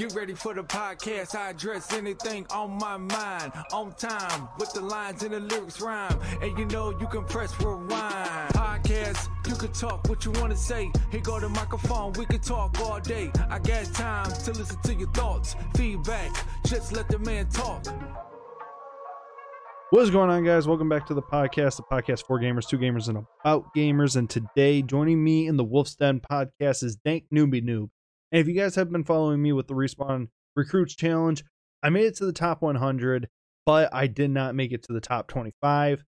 [0.00, 1.34] Get ready for the podcast.
[1.34, 3.52] I address anything on my mind.
[3.70, 6.18] On time with the lines and the lyrics rhyme.
[6.40, 8.54] And you know you can press rewind.
[8.54, 10.90] Podcast, you can talk what you want to say.
[11.10, 12.14] Here go the microphone.
[12.14, 13.30] We can talk all day.
[13.50, 15.54] I got time to listen to your thoughts.
[15.76, 16.34] Feedback.
[16.64, 17.84] Just let the man talk.
[19.90, 20.66] What is going on, guys?
[20.66, 24.16] Welcome back to the podcast, the podcast for gamers, two gamers, and about gamers.
[24.16, 27.90] And today, joining me in the Wolf's Den podcast is Dank Newbie Noob.
[28.32, 31.44] And if you guys have been following me with the Respawn Recruits Challenge,
[31.82, 33.28] I made it to the top 100,
[33.66, 36.04] but I did not make it to the top 25.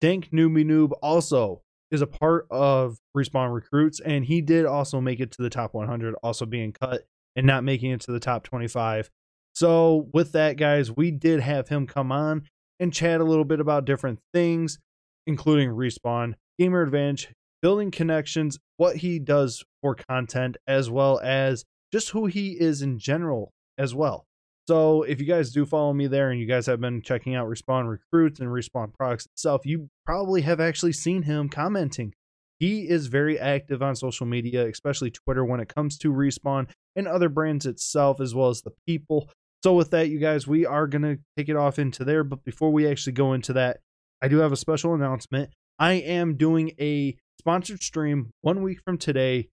[0.00, 5.20] Dank Newbie Noob also is a part of Respawn Recruits, and he did also make
[5.20, 7.02] it to the top 100, also being cut
[7.36, 9.10] and not making it to the top 25.
[9.54, 12.42] So, with that, guys, we did have him come on
[12.78, 14.78] and chat a little bit about different things,
[15.26, 17.28] including Respawn, Gamer Advantage,
[17.62, 22.98] building connections, what he does for content, as well as just who he is in
[22.98, 24.26] general as well.
[24.68, 27.48] So if you guys do follow me there and you guys have been checking out
[27.48, 32.14] Respawn Recruits and Respawn Products itself, you probably have actually seen him commenting.
[32.60, 37.08] He is very active on social media, especially Twitter, when it comes to Respawn and
[37.08, 39.30] other brands itself, as well as the people.
[39.64, 42.22] So, with that, you guys, we are going to take it off into there.
[42.22, 43.80] But before we actually go into that,
[44.22, 45.50] I do have a special announcement.
[45.78, 49.48] I am doing a sponsored stream one week from today.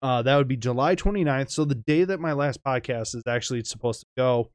[0.00, 1.50] Uh, that would be July 29th.
[1.50, 4.50] So, the day that my last podcast is actually supposed to go,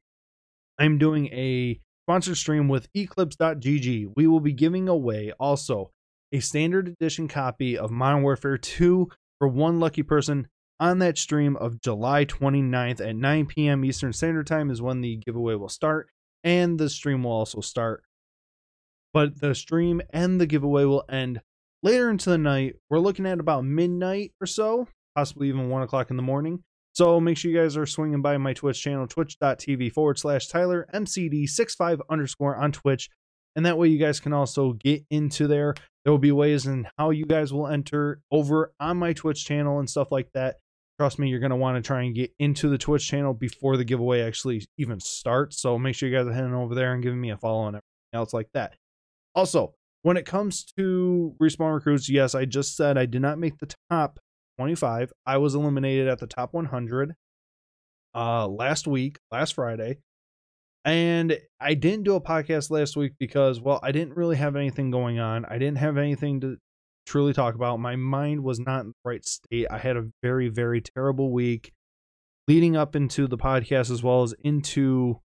[0.78, 4.12] I'm doing a sponsored stream with Eclipse.gg.
[4.16, 5.90] We will be giving away also
[6.32, 10.48] a standard edition copy of Modern Warfare 2 for one lucky person
[10.80, 13.84] on that stream of July 29th at 9 p.m.
[13.84, 16.08] Eastern Standard Time is when the giveaway will start,
[16.42, 18.02] and the stream will also start.
[19.12, 21.42] But the stream and the giveaway will end
[21.86, 22.74] later into the night.
[22.90, 26.64] We're looking at about midnight or so, possibly even 1 o'clock in the morning.
[26.92, 30.88] So make sure you guys are swinging by my Twitch channel, twitch.tv forward slash Tyler
[30.92, 33.08] MCD65 underscore on Twitch.
[33.54, 35.74] And that way you guys can also get into there.
[36.04, 39.78] There will be ways in how you guys will enter over on my Twitch channel
[39.78, 40.56] and stuff like that
[40.98, 43.76] trust me, you're going to want to try and get into the Twitch channel before
[43.76, 45.60] the giveaway actually even starts.
[45.60, 47.76] So make sure you guys are heading over there and giving me a follow and
[47.76, 48.74] everything else like that.
[49.34, 53.58] Also, when it comes to respawn recruits, yes, I just said I did not make
[53.58, 54.18] the top
[54.58, 55.12] 25.
[55.26, 57.14] I was eliminated at the top 100
[58.14, 59.98] uh last week, last Friday.
[60.84, 64.92] And I didn't do a podcast last week because, well, I didn't really have anything
[64.92, 65.44] going on.
[65.44, 66.58] I didn't have anything to
[67.06, 67.80] truly talk about.
[67.80, 69.66] My mind was not in the right state.
[69.68, 71.72] I had a very, very terrible week
[72.46, 75.20] leading up into the podcast as well as into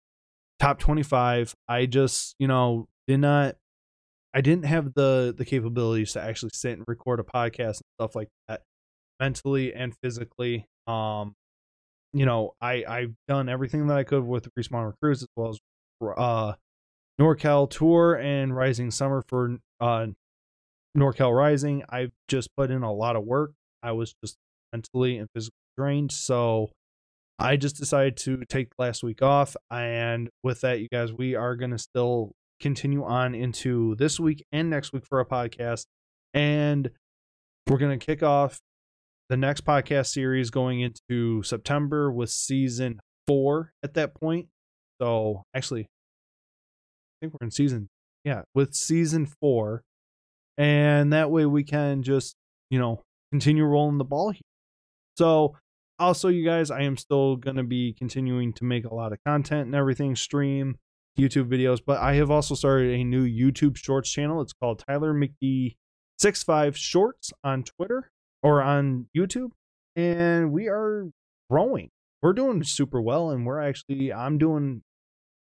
[0.61, 1.55] top 25.
[1.69, 3.57] I just, you know, did not
[4.39, 8.15] I didn't have the the capabilities to actually sit and record a podcast and stuff
[8.15, 8.63] like that
[9.19, 10.65] mentally and physically.
[10.87, 11.35] Um
[12.13, 15.59] you know, I I've done everything that I could with Respawn Recruits as well as
[16.17, 16.53] uh
[17.21, 20.07] NorCal Tour and Rising Summer for uh
[20.97, 23.55] NorCal Rising, I've just put in a lot of work.
[23.83, 24.37] I was just
[24.73, 26.13] mentally and physically drained.
[26.13, 26.71] So
[27.41, 29.57] I just decided to take last week off.
[29.69, 32.31] And with that, you guys, we are to still
[32.61, 35.87] continue on into this week and next week for a podcast.
[36.35, 36.91] And
[37.69, 38.61] we're going to kick off
[39.29, 44.49] the next podcast series going into September with season four at that point.
[45.01, 45.87] So actually, I
[47.21, 47.89] think we're in season,
[48.25, 49.83] yeah, with season four
[50.59, 52.35] and that way we can just
[52.69, 53.01] you know
[53.33, 54.41] continue rolling the ball here
[55.17, 55.57] so
[55.99, 59.19] also you guys i am still going to be continuing to make a lot of
[59.25, 60.77] content and everything stream
[61.19, 65.13] youtube videos but i have also started a new youtube shorts channel it's called tyler
[65.13, 65.77] mcgee
[66.19, 68.11] 65 shorts on twitter
[68.43, 69.51] or on youtube
[69.97, 71.09] and we are
[71.51, 71.91] growing
[72.23, 74.83] we're doing super well and we're actually i'm doing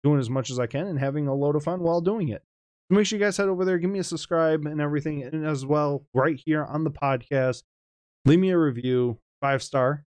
[0.03, 2.43] doing as much as i can and having a load of fun while doing it
[2.87, 5.43] so make sure you guys head over there, give me a subscribe and everything, and
[5.43, 7.63] as well, right here on the podcast,
[8.25, 10.05] leave me a review, five star.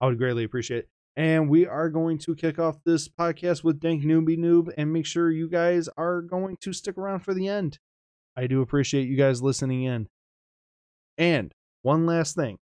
[0.00, 0.88] I would greatly appreciate it.
[1.16, 5.06] And we are going to kick off this podcast with Dank Newbie Noob, and make
[5.06, 7.78] sure you guys are going to stick around for the end.
[8.36, 10.08] I do appreciate you guys listening in.
[11.18, 11.52] And
[11.82, 12.58] one last thing,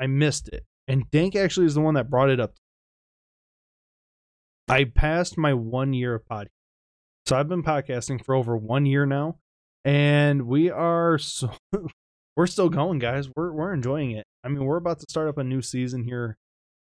[0.00, 2.54] I missed it, and Dank actually is the one that brought it up.
[4.68, 6.48] I passed my one year of podcast.
[7.26, 9.36] So I've been podcasting for over one year now,
[9.84, 11.50] and we are so
[12.36, 13.28] we're still going, guys.
[13.36, 14.26] We're we're enjoying it.
[14.42, 16.36] I mean, we're about to start up a new season here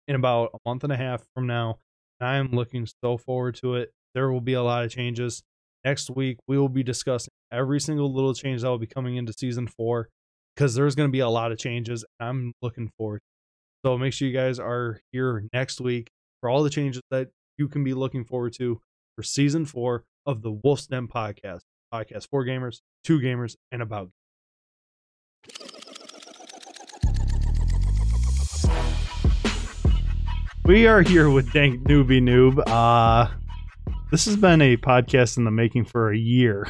[0.07, 1.79] in about a month and a half from now.
[2.21, 3.91] I am looking so forward to it.
[4.13, 5.43] There will be a lot of changes.
[5.83, 9.33] Next week, we will be discussing every single little change that will be coming into
[9.33, 10.09] season four
[10.55, 12.05] because there's going to be a lot of changes.
[12.19, 13.21] I'm looking forward.
[13.85, 16.09] So make sure you guys are here next week
[16.41, 17.27] for all the changes that
[17.57, 18.81] you can be looking forward to
[19.15, 21.59] for season four of the Wolf's Den podcast.
[21.93, 24.09] Podcast for gamers, two gamers, and about.
[30.65, 32.59] We are here with Dank Newbie Noob.
[32.65, 33.31] Uh
[34.09, 36.67] this has been a podcast in the making for a year.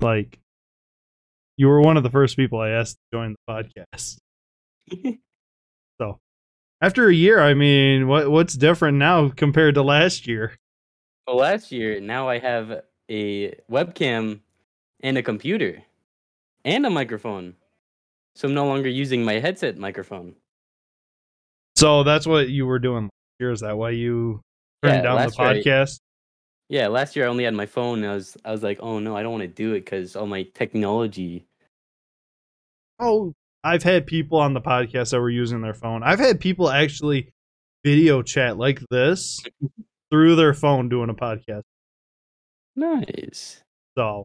[0.00, 0.40] Like
[1.56, 3.52] you were one of the first people I asked to join the
[3.88, 4.18] podcast.
[6.00, 6.18] so
[6.80, 10.56] after a year, I mean, what what's different now compared to last year?
[11.28, 14.40] Well, last year, now I have a webcam
[15.04, 15.84] and a computer
[16.64, 17.54] and a microphone.
[18.34, 20.34] So I'm no longer using my headset microphone.
[21.76, 23.50] So that's what you were doing last year.
[23.52, 24.40] Is that why you
[24.82, 26.00] turned Yeah, down the last year podcast?
[26.68, 28.98] Yeah, last year I only had my phone and I was I was like, "Oh
[28.98, 31.46] no, I don't want to do it cuz all my technology."
[32.98, 36.02] Oh, I've had people on the podcast that were using their phone.
[36.02, 37.30] I've had people actually
[37.84, 39.42] video chat like this
[40.10, 41.62] through their phone doing a podcast.
[42.74, 43.62] Nice.
[43.96, 44.24] So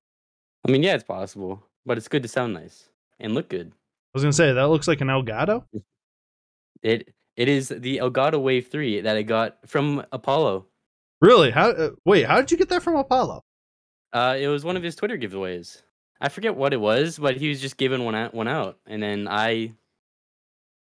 [0.68, 2.90] I mean, yeah, it's possible, but it's good to sound nice
[3.20, 3.68] and look good.
[3.72, 5.66] I was gonna say that looks like an Elgato.
[6.82, 10.68] It it is the Elgato Wave 3 that I got from Apollo.
[11.22, 11.50] Really?
[11.50, 11.72] How?
[11.72, 13.42] Uh, wait, how did you get that from Apollo?
[14.14, 15.82] Uh, it was one of his Twitter giveaways.
[16.20, 19.02] I forget what it was, but he was just giving one out, one out, and
[19.02, 19.74] then I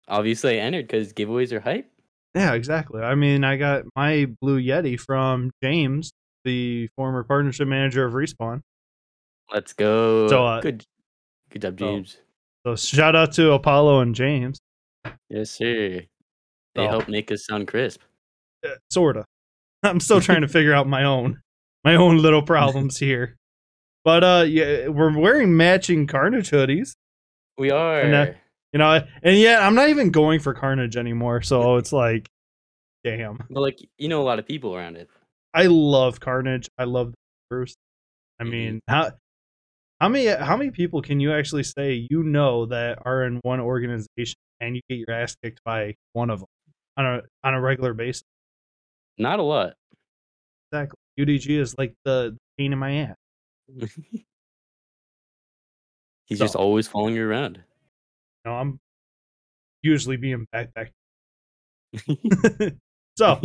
[0.09, 1.89] obviously entered because giveaways are hype.
[2.35, 3.01] Yeah, exactly.
[3.03, 6.13] I mean, I got my Blue Yeti from James,
[6.45, 8.63] the former partnership manager of Respawn.
[9.53, 10.29] Let's go.
[10.29, 10.85] So, uh, good,
[11.51, 12.17] good job, so- James.
[12.67, 14.59] So shout out to Apollo and James.
[15.31, 16.03] Yes, sir.
[16.75, 18.01] They help make us sound crisp.
[18.65, 19.25] Uh, sorta.
[19.83, 21.41] I'm still trying to figure out my own
[21.85, 23.37] my own little problems here.
[24.05, 26.93] But uh yeah, we're wearing matching Carnage hoodies.
[27.59, 28.09] We are.
[28.09, 28.37] that-
[28.73, 31.43] You know, and yet I'm not even going for Carnage anymore.
[31.43, 32.29] So it's like
[33.05, 33.39] damn.
[33.51, 35.09] but like you know, a lot of people around it.
[35.55, 36.69] I love Carnage.
[36.79, 37.13] I love
[37.51, 37.75] Bruce.
[38.39, 38.51] I Mhm.
[38.51, 39.11] mean, how
[40.01, 43.61] how many how many people can you actually say you know that are in one
[43.61, 46.47] organization and you get your ass kicked by one of them
[46.97, 48.25] on a on a regular basis?
[49.19, 49.75] Not a lot.
[50.73, 50.97] Exactly.
[51.19, 53.17] UDG is like the pain in my ass.
[56.27, 57.57] He's just always following you around.
[57.57, 58.79] You know, I'm
[59.83, 60.93] usually being backpacked.
[63.19, 63.41] so,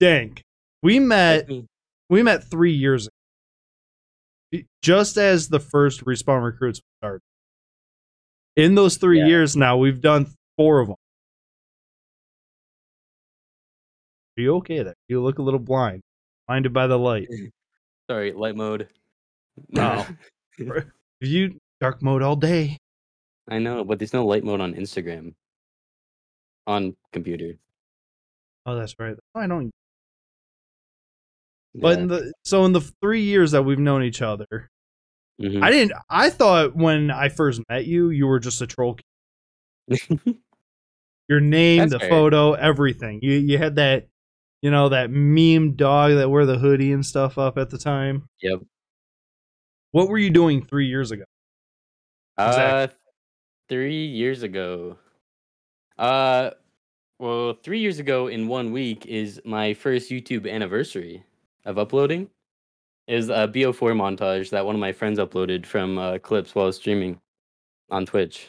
[0.00, 0.42] Dank,
[0.82, 1.48] we met
[2.10, 3.08] we met three years
[4.52, 7.20] ago, just as the first respawn recruits started.
[8.56, 9.26] In those three Yeah.
[9.28, 10.26] years now, we've done
[10.56, 10.96] four of them.
[14.38, 14.94] Are you okay there?
[15.08, 16.02] You look a little blind,
[16.48, 17.28] blinded by the light.
[18.10, 18.88] Sorry, light mode.
[19.68, 20.06] No.
[20.58, 20.84] If
[21.20, 22.78] you dark mode all day.
[23.50, 25.34] I know, but there's no light mode on Instagram.
[26.66, 27.54] On computer.
[28.64, 29.14] Oh, that's right.
[29.34, 29.70] I don't.
[31.74, 34.70] But in the so in the three years that we've known each other,
[35.40, 35.62] Mhm.
[35.62, 35.92] I didn't.
[36.08, 38.98] I thought when I first met you, you were just a troll.
[41.28, 42.08] Your name, That's the fair.
[42.10, 43.20] photo, everything.
[43.22, 44.08] You you had that,
[44.62, 48.28] you know, that meme dog that wore the hoodie and stuff up at the time.
[48.40, 48.60] Yep.
[49.90, 51.24] What were you doing three years ago?
[52.38, 52.86] Uh,
[53.68, 54.96] three years ago.
[55.98, 56.50] Uh,
[57.18, 61.22] well, three years ago in one week is my first YouTube anniversary
[61.64, 62.30] of uploading.
[63.08, 67.18] Is a BO4 montage that one of my friends uploaded from uh, clips while streaming
[67.90, 68.48] on Twitch.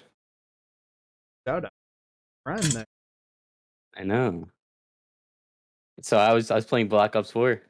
[1.48, 1.72] Shout out,
[2.46, 2.86] Prime there.
[3.98, 4.48] I know.
[6.02, 7.62] So I was I was playing Black Ops 4.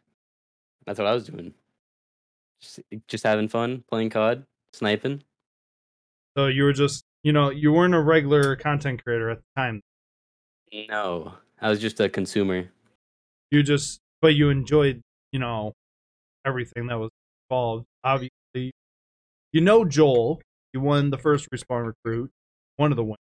[0.86, 1.54] That's what I was doing.
[2.62, 5.24] Just, just having fun, playing COD, sniping.
[6.38, 9.82] So you were just, you know, you weren't a regular content creator at the time.
[10.90, 12.70] No, I was just a consumer.
[13.52, 15.02] You just, but you enjoyed,
[15.32, 15.74] you know,
[16.46, 17.12] everything that was
[17.50, 17.86] involved.
[18.04, 18.72] Obviously,
[19.52, 20.42] you know Joel.
[20.74, 22.32] You won the first respawn recruit,
[22.78, 23.18] one of the winners,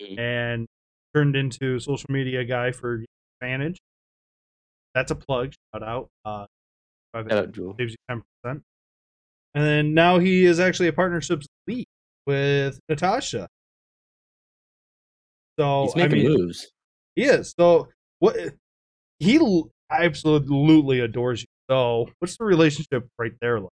[0.00, 0.18] Mhm.
[0.18, 0.66] and
[1.14, 3.04] turned into social media guy for
[3.42, 3.78] Advantage.
[4.94, 5.52] That's a plug.
[5.72, 6.08] Shout out.
[6.24, 6.46] Uh,
[7.14, 7.74] Shout out, Jewel.
[7.78, 8.62] saves you ten percent.
[9.54, 11.86] And then now he is actually a partnerships lead
[12.26, 13.48] with Natasha.
[15.58, 16.70] So He's I making mean, moves.
[17.16, 17.54] he is.
[17.58, 17.88] So
[18.20, 18.36] what
[19.18, 21.46] he absolutely adores you.
[21.68, 23.70] So what's the relationship right there like?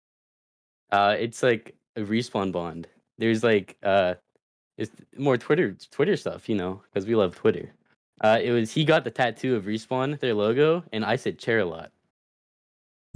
[0.91, 2.87] Uh, it's like a respawn bond.
[3.17, 4.15] There's like uh,
[4.77, 7.71] it's more Twitter Twitter stuff, you know, because we love Twitter.
[8.23, 11.59] Uh, it was he got the tattoo of respawn, their logo, and I said chair
[11.59, 11.91] a lot,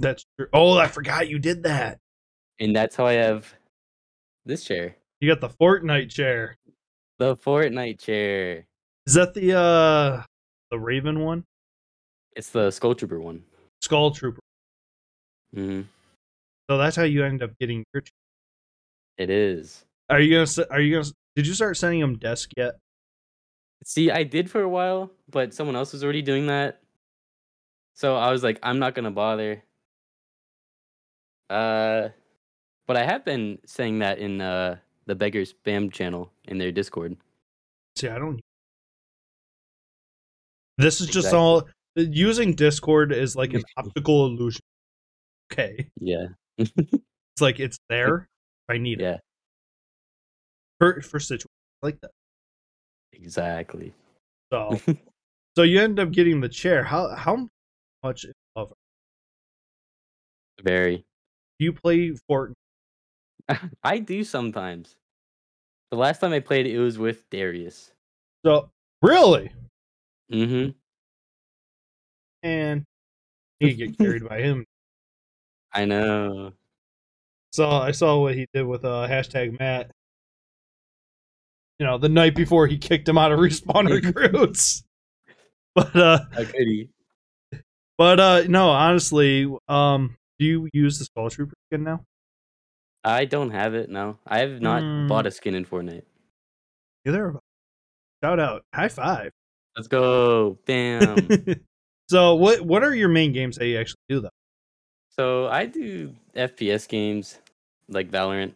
[0.00, 0.48] That's true.
[0.52, 1.98] Oh, I forgot you did that.
[2.58, 3.52] and that's how I have
[4.44, 4.96] this chair.
[5.20, 6.56] You got the Fortnite chair.
[7.18, 8.66] The Fortnite chair.
[9.06, 10.22] Is that the uh
[10.70, 11.44] the Raven one?
[12.34, 13.44] It's the Skull Trooper one.
[13.82, 14.40] Skull Trooper.
[15.54, 15.82] hmm
[16.68, 18.00] So that's how you end up getting your.
[18.02, 18.10] ch-
[19.18, 19.84] It is.
[20.10, 20.66] Are you gonna?
[20.70, 21.10] Are you gonna?
[21.36, 22.74] Did you start sending them desk yet?
[23.84, 26.80] See, I did for a while, but someone else was already doing that.
[27.94, 29.62] So I was like, I'm not gonna bother.
[31.48, 32.08] Uh,
[32.86, 37.16] but I have been saying that in uh the beggar spam channel in their Discord.
[37.96, 38.40] See, I don't.
[40.78, 41.38] This is just Exactly.
[41.38, 44.60] all using Discord is like an optical illusion.
[45.52, 46.26] Okay, Yeah,
[46.58, 48.28] it's like it's there.
[48.68, 49.16] I need it yeah,
[50.78, 51.46] for for situations
[51.82, 52.10] like that.
[53.16, 53.92] Exactly.
[54.52, 54.80] So,
[55.56, 56.84] so you end up getting the chair.
[56.84, 57.48] How how
[58.02, 58.72] much in love
[60.62, 60.98] Very.
[61.58, 62.54] do you play Fortnite?
[63.82, 64.96] I do sometimes.
[65.90, 67.92] The last time I played, it was with Darius.
[68.44, 68.70] So
[69.02, 69.52] really,
[70.32, 70.70] Mm-hmm.
[72.42, 72.84] and
[73.60, 74.64] you get carried by him.
[75.72, 76.52] I know.
[77.52, 79.90] So I saw what he did with uh, hashtag Matt.
[81.78, 84.82] You know, the night before he kicked him out of respawn recruits.
[85.74, 86.88] But uh, How could
[87.98, 92.04] but uh, no, honestly, um, do you use the Skull Trooper skin now?
[93.04, 93.88] I don't have it.
[93.88, 95.06] No, I have not Hmm.
[95.06, 96.02] bought a skin in Fortnite.
[97.06, 97.34] Either.
[98.22, 99.30] Shout out, high five.
[99.76, 100.58] Let's go.
[100.66, 101.28] Bam.
[102.10, 104.30] so what what are your main games that you actually do though?
[105.10, 107.38] So I do FPS games
[107.88, 108.54] like Valorant.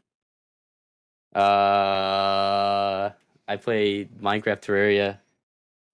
[1.34, 3.10] Uh,
[3.46, 5.18] I play Minecraft Terraria.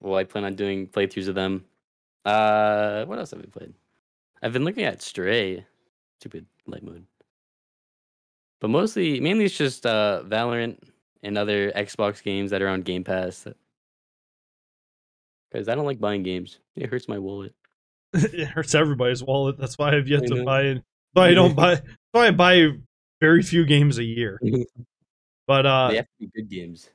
[0.00, 1.64] Well, I plan on doing playthroughs of them.
[2.24, 3.74] Uh, what else have we played?
[4.42, 5.64] I've been looking at Stray,
[6.20, 7.06] stupid light mode.
[8.60, 10.78] But mostly, mainly it's just uh Valorant
[11.22, 13.46] and other Xbox games that are on Game Pass.
[15.50, 16.58] Because I don't like buying games.
[16.74, 17.54] It hurts my wallet.
[18.12, 19.58] it hurts everybody's wallet.
[19.58, 20.44] That's why I've yet I to know.
[20.44, 21.80] buy why I don't buy.
[22.12, 22.68] Why I buy
[23.20, 24.40] very few games a year.
[25.46, 26.90] But uh, they have to be good games.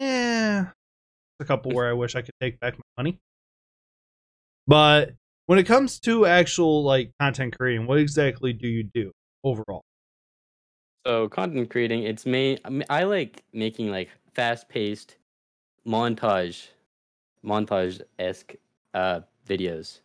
[0.00, 0.66] yeah,
[1.38, 3.18] a couple where I wish I could take back my money.
[4.66, 5.14] But
[5.46, 9.12] when it comes to actual like content creating, what exactly do you do
[9.44, 9.82] overall?
[11.06, 12.58] So content creating, it's main.
[12.88, 15.16] I like making like fast-paced
[15.86, 16.68] montage,
[17.44, 18.54] montage esque
[18.94, 20.00] uh, videos.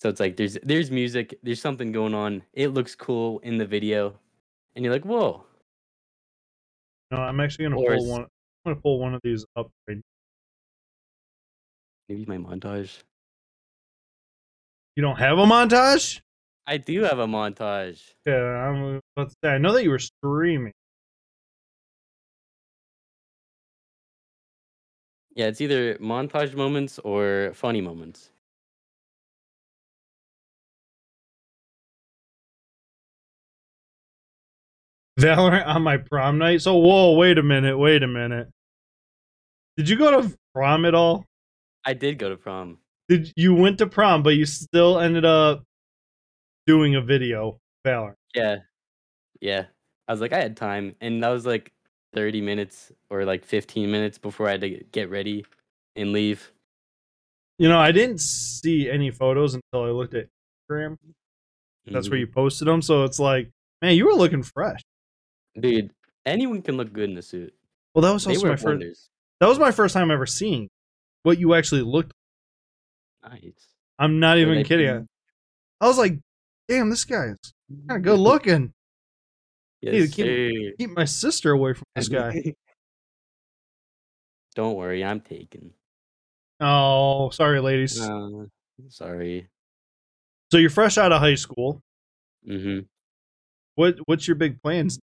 [0.00, 2.42] So it's like there's there's music, there's something going on.
[2.52, 4.18] It looks cool in the video,
[4.74, 5.44] and you're like, whoa.
[7.14, 8.22] No, I'm actually gonna Or pull is- one.
[8.22, 8.28] I'm
[8.72, 9.70] gonna pull one of these up.
[9.88, 9.98] Right
[12.08, 13.02] Maybe my montage.
[14.96, 16.20] You don't have a montage?
[16.66, 18.14] I do have a montage.
[18.26, 19.50] Yeah, I'm about to say.
[19.50, 20.72] I know that you were streaming.
[25.34, 28.30] Yeah, it's either montage moments or funny moments.
[35.24, 36.60] Valorant on my prom night.
[36.62, 38.48] So whoa, wait a minute, wait a minute.
[39.76, 41.24] Did you go to prom at all?
[41.84, 42.78] I did go to prom.
[43.08, 45.62] Did you went to prom, but you still ended up
[46.66, 48.14] doing a video Valorant?
[48.34, 48.56] Yeah.
[49.40, 49.66] Yeah.
[50.08, 50.94] I was like, I had time.
[51.00, 51.72] And that was like
[52.14, 55.44] 30 minutes or like 15 minutes before I had to get ready
[55.96, 56.50] and leave.
[57.58, 60.28] You know, I didn't see any photos until I looked at
[60.70, 60.96] Instagram.
[61.86, 62.20] That's where Mhm.
[62.20, 62.82] you posted them.
[62.82, 63.50] So it's like,
[63.82, 64.80] man, you were looking fresh.
[65.58, 65.90] Dude,
[66.26, 67.54] anyone can look good in a suit.
[67.94, 68.64] Well, that was They also my first.
[68.64, 69.08] wonders.
[69.40, 70.68] That was my first time ever seeing
[71.22, 72.12] what you actually looked.
[73.22, 73.68] Nice.
[73.98, 74.86] I'm not even they kidding.
[74.86, 75.08] can-
[75.80, 76.18] I was like,
[76.68, 77.52] damn, this guy is
[77.88, 78.72] kind of good looking.
[79.80, 80.72] Yes, keep- sir.
[80.78, 82.54] Keep my sister away from this guy.
[84.54, 85.72] Don't worry, I'm taken.
[86.60, 88.00] oh, sorry, ladies.
[88.00, 88.44] Uh,
[88.88, 89.48] sorry.
[90.52, 91.80] So you're fresh out of high school.
[92.46, 92.80] hmm
[93.74, 94.98] What What's your big plans?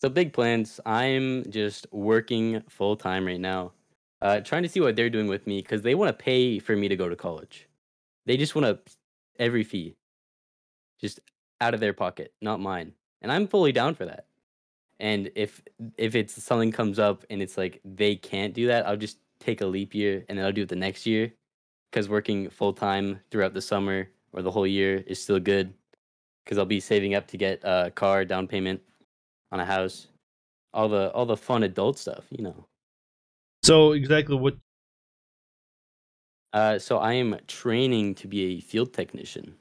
[0.00, 0.80] So big plans.
[0.86, 3.72] I'm just working full time right now,
[4.22, 6.74] uh, trying to see what they're doing with me because they want to pay for
[6.74, 7.68] me to go to college.
[8.24, 8.92] They just want to
[9.38, 9.96] every fee,
[10.98, 11.20] just
[11.60, 12.92] out of their pocket, not mine.
[13.20, 14.24] And I'm fully down for that.
[15.00, 15.60] And if
[15.98, 19.60] if it's something comes up and it's like they can't do that, I'll just take
[19.60, 21.30] a leap year and then I'll do it the next year.
[21.90, 25.74] Because working full time throughout the summer or the whole year is still good.
[26.44, 28.80] Because I'll be saving up to get a car down payment
[29.52, 30.08] on a house,
[30.72, 32.66] all the all the fun adult stuff, you know.
[33.62, 34.56] So exactly what?
[36.52, 39.54] Uh, so I am training to be a field technician.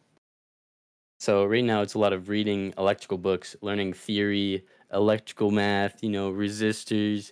[1.19, 6.10] So right now it's a lot of reading electrical books, learning theory, electrical math, you
[6.10, 7.31] know, resistors,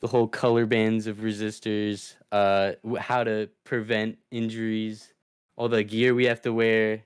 [0.00, 5.14] the whole color bands of resistors, uh, how to prevent injuries,
[5.56, 7.04] all the gear we have to wear,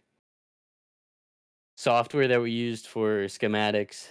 [1.77, 4.09] software that we used for schematics,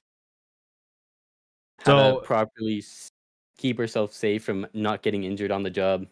[1.86, 2.84] So- to properly
[3.58, 6.06] keep ourselves safe from not getting injured on the job.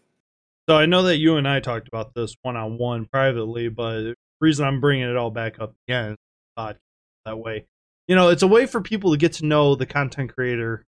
[0.68, 4.02] So I know that you and I talked about this one on one privately, but
[4.02, 6.16] the reason I'm bringing it all back up again
[6.58, 6.78] podcast
[7.26, 7.66] that way.
[8.08, 10.86] You know, it's a way for people to get to know the content creator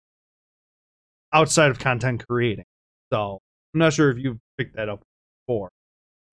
[1.33, 2.65] outside of content creating.
[3.13, 3.41] So
[3.73, 5.03] I'm not sure if you've picked that up
[5.47, 5.71] before,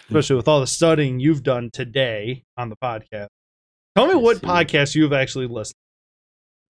[0.07, 0.15] hmm.
[0.15, 3.27] especially with all the studying you've done today on the podcast.
[3.95, 4.47] Tell me what sir.
[4.47, 5.75] podcast you've actually listened.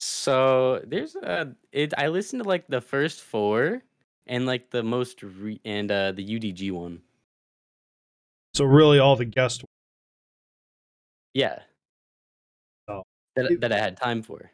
[0.01, 1.93] So there's a it.
[1.99, 3.83] I listened to like the first four
[4.27, 7.03] and like the most re- and uh the UDG one.
[8.55, 9.63] So really, all the guest.
[11.35, 11.61] Yeah.
[12.89, 13.03] Oh.
[13.37, 14.51] That that I had time for.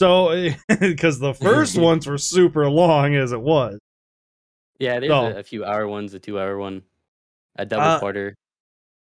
[0.00, 0.50] So
[0.80, 3.78] because the first ones were super long as it was.
[4.78, 6.82] Yeah, there's So- a, a few hour ones, a two hour one,
[7.56, 8.32] a double Uh, parter.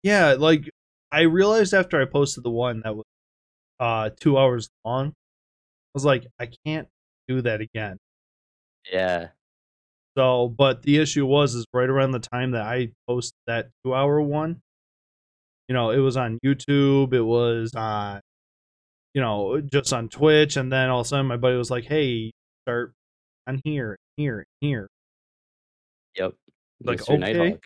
[0.03, 0.69] Yeah, like
[1.13, 3.05] I realized after I posted the one that was
[3.79, 5.13] uh two hours long,
[5.93, 6.87] was like, I can't
[7.27, 7.97] do that again.
[8.91, 9.29] Yeah.
[10.17, 13.93] So, but the issue was is right around the time that I posted that two
[13.93, 14.61] hour one,
[15.67, 18.19] you know, it was on YouTube, it was on,
[19.13, 21.85] you know, just on Twitch, and then all of a sudden my buddy was like,
[21.85, 22.31] "Hey,
[22.65, 22.93] start
[23.47, 24.87] on here, here, here."
[26.17, 26.33] Yep.
[26.83, 27.09] Like, Mr.
[27.11, 27.17] okay.
[27.17, 27.65] Nighthawk.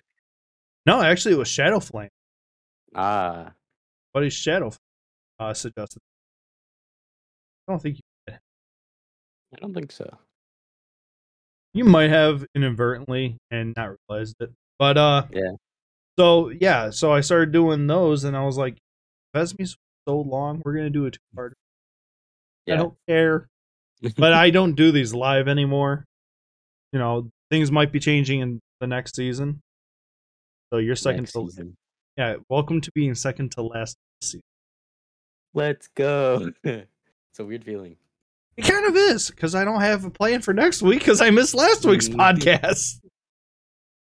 [0.86, 2.10] No, actually, it was Shadow Flame.
[2.94, 3.53] Ah.
[4.13, 4.72] Buddy Shadow
[5.39, 6.00] uh, suggested.
[7.67, 8.01] I don't think you
[9.56, 10.18] I don't think so.
[11.74, 14.52] You might have inadvertently and not realized it.
[14.78, 15.52] But uh Yeah.
[16.18, 18.78] So yeah, so I started doing those and I was like,
[19.36, 19.76] Vesmi's
[20.08, 21.54] so long, we're gonna do a two part.
[22.66, 22.75] Yeah.
[22.75, 23.48] I don't care.
[24.18, 26.06] But I don't do these live anymore.
[26.92, 29.62] You know, things might be changing in the next season.
[30.72, 31.75] So you're second Next to season.
[32.18, 34.42] yeah, welcome to being second to last season.
[35.53, 36.51] Let's go.
[36.64, 37.96] it's a weird feeling.
[38.57, 41.29] It kind of is because I don't have a plan for next week because I
[41.29, 42.15] missed last week's Mhm.
[42.15, 43.01] podcast.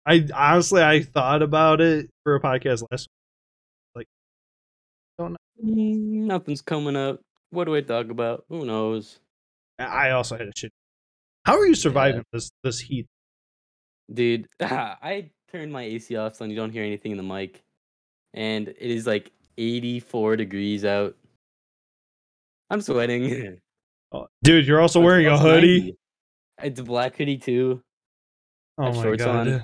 [0.05, 3.07] I honestly I thought about it for a podcast last
[3.95, 4.07] week.
[5.19, 7.21] Mm, Nothing's coming up.
[7.51, 8.45] What do I talk about?
[8.49, 9.19] Who knows?
[9.77, 10.71] I also had a shit.
[11.45, 13.05] How are you surviving this this heat?
[14.11, 17.61] Dude, I turned my AC off so you don't hear anything in the mic.
[18.33, 21.15] And it is like 84 degrees out.
[22.69, 23.59] I'm sweating.
[24.11, 25.79] Oh, dude, you're also wearing a hoodie.
[25.79, 25.97] 90.
[26.63, 27.81] It's a black hoodie too.
[28.77, 29.63] Oh my shorts god, on.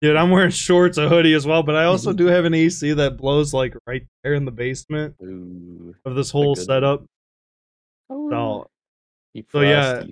[0.00, 0.16] dude!
[0.16, 3.16] I'm wearing shorts, a hoodie as well, but I also do have an AC that
[3.16, 5.94] blows like right there in the basement Ooh.
[6.04, 7.04] of this whole setup.
[8.10, 8.66] Oh, So
[9.50, 10.02] so yeah.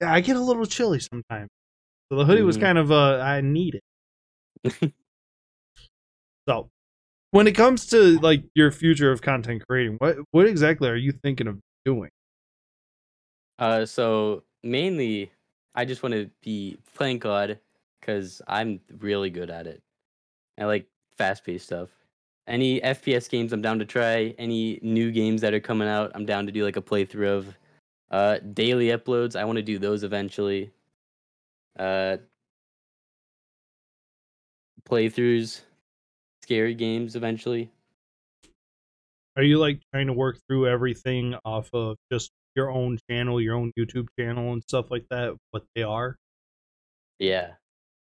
[0.00, 1.48] yeah, I get a little chilly sometimes.
[2.10, 2.60] So the hoodie was Mhm.
[2.60, 3.80] kind of uh, I need
[4.64, 4.92] it.
[6.48, 6.68] so
[7.30, 11.12] when it comes to like your future of content creating, what what exactly are you
[11.12, 12.10] thinking of doing?
[13.62, 15.30] Uh, so mainly,
[15.76, 17.60] I just want to be playing COD
[18.00, 19.80] because I'm really good at it.
[20.58, 21.88] I like fast-paced stuff.
[22.48, 24.34] Any FPS games, I'm down to try.
[24.36, 27.58] Any new games that are coming out, I'm down to do like a playthrough of.
[28.10, 30.72] Uh, daily uploads, I want to do those eventually.
[31.78, 32.16] Uh,
[34.90, 35.60] playthroughs,
[36.42, 37.70] scary games eventually.
[39.36, 43.54] Are you like trying to work through everything off of just your own channel, your
[43.56, 45.34] own YouTube channel, and stuff like that?
[45.50, 46.16] What they are?
[47.18, 47.52] Yeah.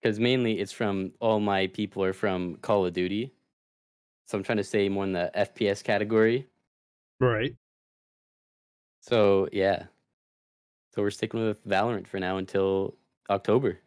[0.02, 3.34] Because mainly it's from all my people are from Call of Duty.
[4.28, 6.48] So I'm trying to stay more in the FPS category.
[7.19, 7.56] Right.
[9.02, 9.84] So yeah.
[10.93, 12.96] So we're sticking with Valorant for now until
[13.30, 13.80] October.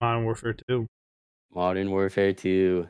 [0.00, 0.86] Modern Warfare 2.
[1.54, 2.86] Modern Warfare 2.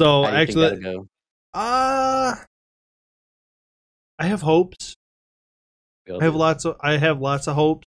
[0.00, 1.08] So How do you actually, go?
[1.54, 2.34] uh
[4.18, 4.94] I have hopes.
[6.08, 7.86] I have lots of I have lots of hopes.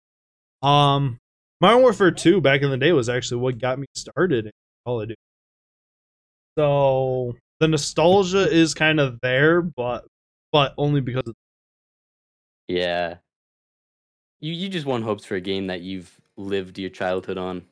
[0.61, 1.17] Um
[1.61, 4.51] Modern Warfare 2 back in the day was actually what got me started in
[4.85, 5.19] Call of Duty.
[6.57, 10.05] So the nostalgia is kind of there, but
[10.51, 11.33] but only because of,
[12.67, 13.17] Yeah.
[14.39, 17.65] You you just want hopes for a game that you've lived your childhood on.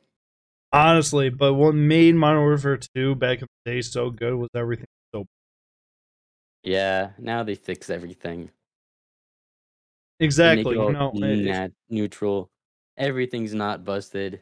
[0.72, 4.88] honestly, but what made Modern Warfare 2 back in the day so good was everything
[5.14, 5.26] so
[6.64, 7.12] Yeah.
[7.18, 8.52] Now they fix everything.
[10.24, 10.76] Exactly.
[10.76, 12.50] it all You know, nat- neutral.
[12.98, 14.42] Everything's not busted.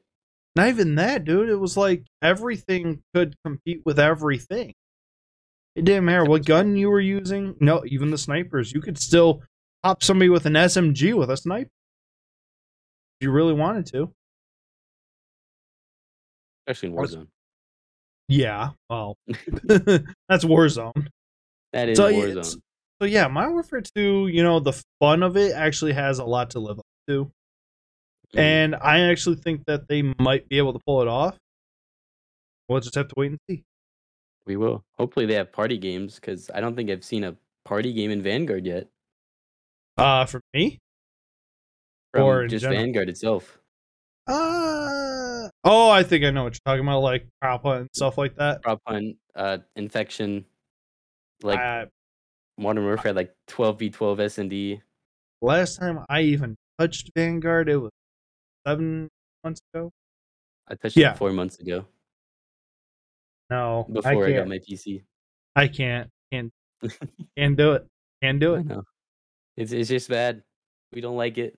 [0.55, 1.49] not even that, dude.
[1.49, 4.73] It was like everything could compete with everything.
[5.75, 7.55] It didn't matter what gun you were using.
[7.61, 8.73] No, even the snipers.
[8.73, 9.41] You could still
[9.83, 11.69] pop somebody with an SMG with a sniper.
[13.19, 14.13] If you really wanted to.
[16.67, 17.27] Especially in Warzone.
[18.27, 19.17] Yeah, well,
[19.63, 21.07] that's Warzone.
[21.73, 22.59] That is So, it's- Warzone.
[23.01, 26.51] So yeah, Modern Warfare 2, you know, the fun of it actually has a lot
[26.51, 27.31] to live up to.
[28.35, 28.39] Mhm.
[28.39, 31.35] And I actually think that they might be able to pull it off.
[32.69, 33.63] We'll just have to wait and see.
[34.45, 34.83] We will.
[34.99, 37.35] Hopefully they have party games because I don't think I've seen a
[37.65, 38.87] party game in Vanguard yet.
[39.97, 40.77] Uh for me?
[42.13, 42.81] From Or just general?
[42.83, 43.57] Vanguard itself.
[44.27, 48.35] Uh oh, I think I know what you're talking about, like Propa and stuff like
[48.35, 48.61] that.
[48.61, 50.45] Prop hunt, uh, infection,
[51.41, 51.89] like
[52.61, 54.81] Modern Warfare, had, like twelve v twelve S and D.
[55.41, 57.91] last time I even touched Vanguard, it was
[58.67, 59.09] seven
[59.43, 59.91] months ago.
[60.67, 61.11] I touched Yeah.
[61.13, 61.85] it four months ago
[63.49, 64.35] No, before I, can't.
[64.43, 65.03] got my PC.
[65.55, 66.09] I can't.
[66.31, 66.51] Can't.
[67.37, 67.85] Can't do it.
[68.23, 68.65] Can't do it.
[68.65, 68.83] know.
[69.57, 70.41] It's it's just bad.
[70.93, 71.53] We don't like it.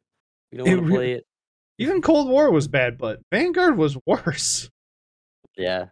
[0.52, 1.24] We don't want to play it.
[1.78, 4.70] Even Cold War was bad, but Vanguard was worse.
[5.58, 5.86] Yeah.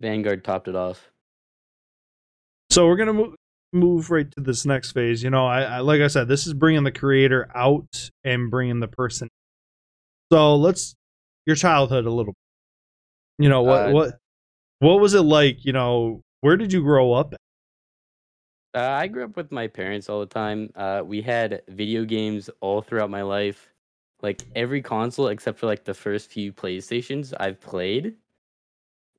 [0.00, 1.10] Vanguard topped it off.
[2.70, 3.34] So we're gonna move
[3.72, 5.22] move right to this next phase.
[5.22, 8.80] You know, I, I like I said, this is bringing the creator out and bringing
[8.80, 9.28] the person.
[10.32, 10.94] So let's
[11.46, 12.34] your childhood a little.
[13.38, 14.18] You know what Uh, what
[14.80, 15.64] what was it like?
[15.64, 17.34] You know, where did you grow up?
[18.74, 20.70] Uh, I grew up with my parents all the time.
[20.76, 23.72] Uh, we had video games all throughout my life.
[24.20, 28.14] Like every console except for like the first few PlayStations I've played.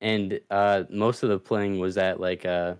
[0.00, 2.74] And uh, most of the playing was at like uh,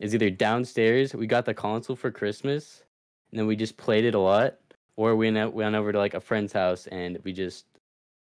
[0.00, 1.14] is either downstairs.
[1.14, 2.84] We got the console for Christmas,
[3.30, 4.58] and then we just played it a lot,
[4.96, 7.66] or we went, went over to like a friend's house and we just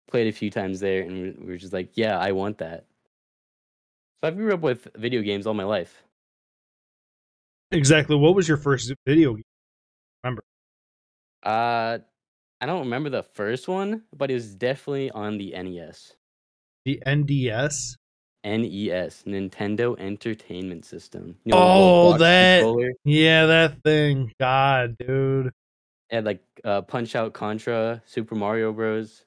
[0.07, 2.85] played a few times there, and we- we were just like, yeah, I want that.
[4.21, 6.03] So I grew up with video games all my life.
[7.71, 8.15] Exactly.
[8.15, 9.43] What was your first video game?
[10.23, 10.43] Remember?
[11.43, 11.99] Uh,
[12.61, 16.13] I don't remember the first one, but it was definitely on the NES.
[16.85, 17.97] The NDS.
[18.47, 21.35] NES, Nintendo Entertainment System.
[21.43, 22.91] You the Oh, that- controller?
[23.03, 24.31] Yeah, that thing.
[24.39, 25.51] God, dude.
[26.09, 29.25] Had like uh, Punch Out Contra, Super Mario Bros.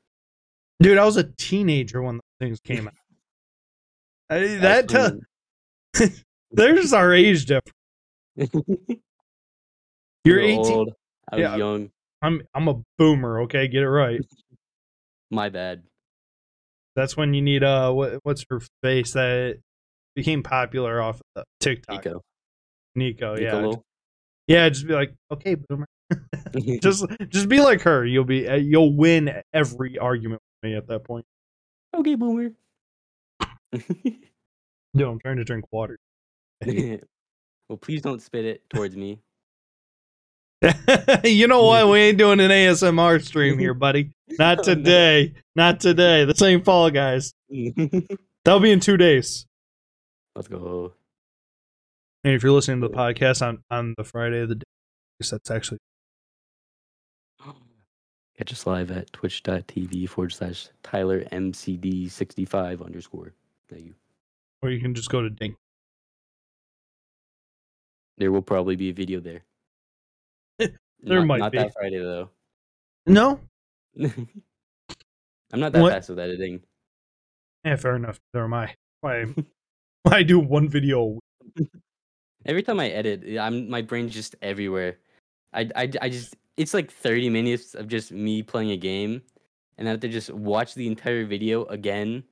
[0.82, 2.94] Dude, I was a teenager when those things came out.
[4.30, 5.18] I- that tell
[6.52, 7.74] there's our age difference.
[10.24, 10.72] You're You were 18.
[10.72, 10.92] old,
[11.30, 11.56] I was Yeah.
[11.56, 11.90] young.
[12.22, 13.40] I'm I'm a boomer.
[13.42, 14.20] Okay, get it right.
[15.30, 15.82] My bad.
[16.96, 19.58] That's when you need uh what what's her face that
[20.14, 22.04] became popular off of the TikTok.
[22.04, 22.20] Nico.
[22.94, 23.72] Nico, yeah,
[24.46, 24.68] yeah.
[24.68, 25.86] Just be like, okay, boomer.
[26.82, 28.04] just just be like her.
[28.04, 31.24] You'll be uh, you'll win every argument with me at that point.
[31.94, 32.50] okay, boomer.
[33.72, 35.98] Dude, I'm trying to drink water.
[36.66, 39.20] well, please don't spit it towards me.
[41.24, 41.88] you know what?
[41.88, 44.12] We ain't doing an ASMR stream here, buddy.
[44.38, 45.34] Not Oh, today.
[45.56, 46.24] Not today.
[46.24, 47.32] This ain't Fall Guys.
[48.44, 49.46] That'll be in two days.
[50.36, 50.92] Let's go.
[52.24, 55.22] And if you're listening to the podcast on on the Friday of the day, I
[55.22, 55.78] guess that's actually
[58.38, 63.32] Catch us live at twitch.tv forward slash Tyler MCD65 underscore.
[63.70, 63.94] Thank you.
[64.62, 65.56] or you can just go to Dink.
[68.18, 69.42] There will probably be a video there.
[71.02, 71.58] There not, might not be.
[71.58, 72.28] that Friday though.
[73.06, 73.40] No,
[74.00, 75.92] I'm not that What?
[75.92, 76.60] fast with editing.
[77.64, 78.20] yeah, fair enough.
[78.32, 78.74] There am I.
[79.00, 79.24] Why?
[80.02, 81.00] Why I do one video?
[81.00, 81.08] a
[81.56, 81.68] week.
[82.46, 84.98] Every time I edit, I'm my brain's just everywhere.
[85.52, 89.22] I, I, I just it's like 30 minutes of just me playing a game,
[89.78, 92.22] and I have to just watch the entire video again,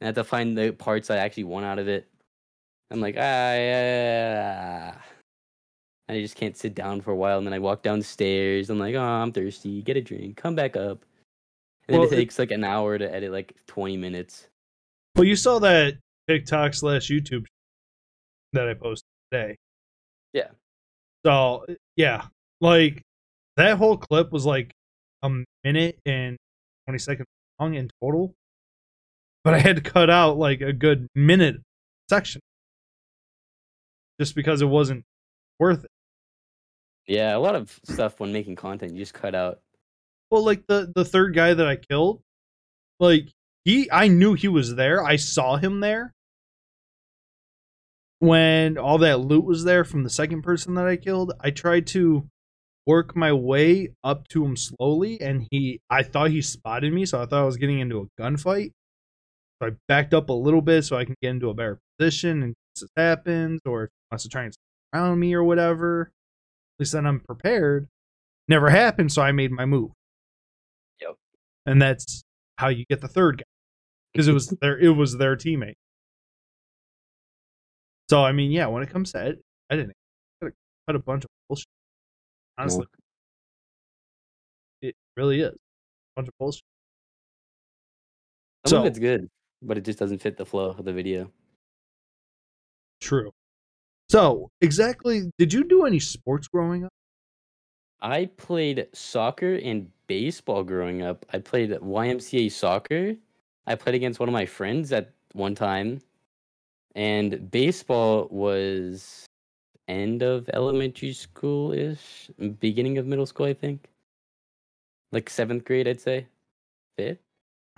[0.00, 2.08] and I have to find the parts I actually want out of it.
[2.90, 3.20] I'm like ah,
[3.54, 4.94] yeah.
[6.12, 8.70] I just can't sit down for a while, and then I walk downstairs.
[8.70, 9.82] I'm like, oh, I'm thirsty.
[9.82, 10.36] Get a drink.
[10.36, 11.04] Come back up.
[11.88, 14.48] And then Well, it takes like an hour to edit like 20 minutes.
[15.16, 15.98] Well, you saw that
[16.28, 17.44] TikTok slash YouTube
[18.52, 19.56] that I posted today.
[20.32, 20.48] Yeah.
[21.24, 22.26] So yeah,
[22.60, 23.02] like
[23.56, 24.72] that whole clip was like
[25.22, 25.30] a
[25.64, 26.36] minute and
[26.86, 27.26] twenty seconds
[27.60, 28.34] long in total,
[29.44, 31.56] but I had to cut out like a good minute
[32.08, 32.40] section
[34.20, 35.04] just because it wasn't
[35.60, 35.90] worth it.
[37.06, 39.60] Yeah, a lot of stuff when making content, you just cut out.
[40.30, 42.22] Well, like the the third guy that I killed,
[43.00, 43.28] like
[43.64, 45.04] he, I knew he was there.
[45.04, 46.14] I saw him there
[48.20, 51.32] when all that loot was there from the second person that I killed.
[51.40, 52.28] I tried to
[52.86, 57.20] work my way up to him slowly, and he, I thought he spotted me, so
[57.22, 58.72] I thought I was getting into a gunfight.
[59.60, 62.42] So I backed up a little bit so I can get into a better position
[62.42, 64.54] and this happens or if he wants to try and
[64.92, 66.10] around me or whatever.
[66.82, 67.86] Least then I'm prepared.
[68.48, 69.92] Never happened, so I made my move.
[71.00, 71.14] Yep.
[71.64, 72.24] And that's
[72.58, 73.44] how you get the third guy.
[74.12, 75.76] Because it was their it was their teammate.
[78.10, 79.38] So I mean, yeah, when it comes to it,
[79.70, 79.92] I didn't
[80.42, 81.68] cut a bunch of bullshit.
[82.58, 82.86] Honestly.
[84.80, 85.52] It really is.
[85.52, 85.56] A
[86.16, 86.64] bunch of bullshit.
[88.66, 89.28] Some of So- it's good,
[89.62, 91.30] but it just doesn't fit the flow of the video.
[93.00, 93.30] True.
[94.12, 96.92] So, exactly, did you do any sports growing up?
[98.02, 101.24] I played soccer and baseball growing up.
[101.32, 103.14] I played YMCA soccer.
[103.66, 106.02] I played against one of my friends at one time.
[106.94, 109.24] And baseball was
[109.88, 113.88] end of elementary school ish, beginning of middle school, I think.
[115.10, 116.26] Like seventh grade, I'd say.
[116.98, 117.16] Fifth?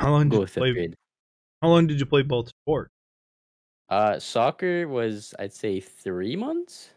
[0.00, 0.72] How long did Go you play?
[0.72, 0.96] grade.
[1.62, 2.93] How long did you play both sports?
[3.88, 6.90] Uh, soccer was, I'd say, three months.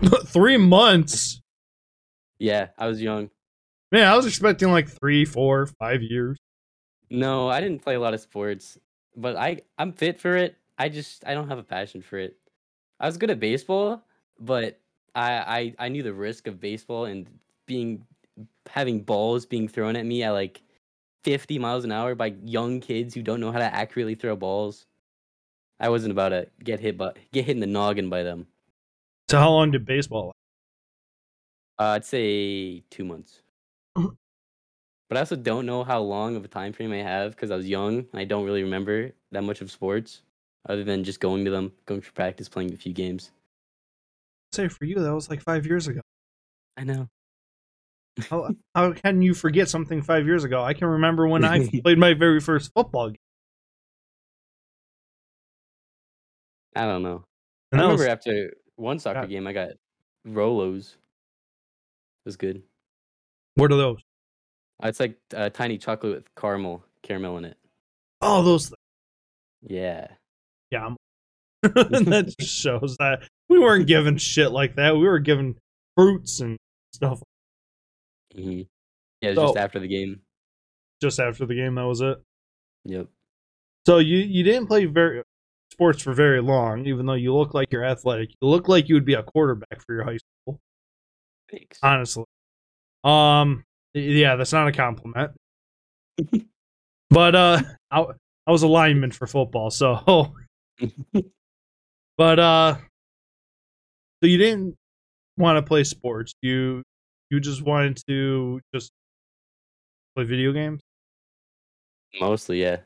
[0.26, 1.40] Three months.
[2.38, 3.30] Yeah, I was young.
[3.92, 6.36] Man, I was expecting like three, four, five years.
[7.10, 8.76] No, I didn't play a lot of sports,
[9.16, 10.56] but I I'm fit for it.
[10.76, 12.36] I just I don't have a passion for it.
[12.98, 14.02] I was good at baseball,
[14.40, 14.80] but
[15.14, 17.28] I I, I knew the risk of baseball and
[17.66, 18.04] being
[18.68, 20.60] having balls being thrown at me at like
[21.22, 24.86] 50 miles an hour by young kids who don't know how to accurately throw balls.
[25.80, 28.46] I wasn't about to get hit by get hit in the noggin by them.
[29.30, 30.34] So, how long did baseball last?
[31.78, 33.42] Uh, I'd say two months.
[35.08, 37.56] But I also don't know how long of a time frame I have because I
[37.56, 40.22] was young and I don't really remember that much of sports,
[40.68, 43.30] other than just going to them, going for practice, playing a few games.
[44.52, 46.00] say for you, that was like five years ago.
[46.76, 47.08] I know.
[48.30, 50.64] How, how can you forget something five years ago?
[50.64, 53.18] I can remember when I played my very first football game.
[56.74, 57.24] I don't know.
[57.72, 59.28] And I remember was, after one soccer God.
[59.30, 59.70] game, I got
[60.26, 60.94] Rolos.
[60.94, 62.62] It was good.
[63.54, 63.98] what are those?
[64.82, 67.56] Uh, It's like uh, tiny chocolate with caramel, caramel in it.
[68.20, 68.66] Oh, those.
[68.66, 68.76] Things.
[69.62, 70.08] Yeah.
[70.70, 70.90] Yeah.
[71.62, 74.94] That just shows that we weren't given shit like that.
[74.96, 75.56] We were given
[75.96, 76.58] fruits and
[76.92, 77.20] stuff
[78.34, 78.62] hmm
[79.20, 80.20] Yeah, it was just after the game.
[81.00, 81.76] just after the game.
[81.76, 82.18] That was it.
[82.84, 83.06] Yep.
[83.86, 85.22] So you you didn't play very
[85.74, 88.30] sports for very long, even though you look like you're athletic.
[88.40, 90.60] You look like you would be a quarterback for your high school.
[91.50, 91.78] Thanks.
[91.82, 92.24] Honestly,
[93.02, 95.32] um, yeah, that's not a compliment.
[97.10, 97.60] but uh,
[97.90, 98.04] I
[98.46, 100.32] I was a lineman for football, so
[102.16, 102.76] but uh,
[104.22, 104.76] so you didn't
[105.36, 106.34] want to play sports.
[106.40, 106.84] You
[107.30, 108.92] you just wanted to just
[110.14, 110.80] play video games.
[112.20, 112.78] Mostly, yeah.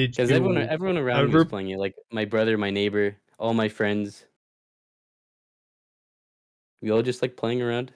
[0.00, 1.78] Did Because everyone, everyone around me was playing it.
[1.78, 4.24] Like my brother, my neighbor, all my friends.
[6.80, 7.92] We all just like playing around.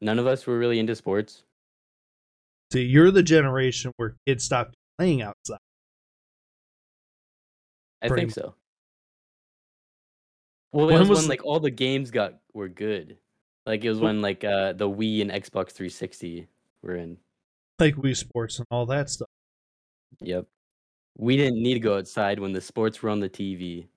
[0.00, 1.42] None of us were really into sports.
[2.72, 5.58] See, you're the generation where kids stopped playing outside.
[8.00, 8.54] I Pretty think so.
[10.72, 13.16] Well, it was, was when like all the games got were good.
[13.66, 16.46] Like it was when like uh the Wii and Xbox 360
[16.82, 17.16] were in.
[17.80, 19.26] like Wii Sports and all that stuff.
[20.20, 20.46] Yep.
[21.16, 23.88] We didn't need to go outside when the sports were on the TV.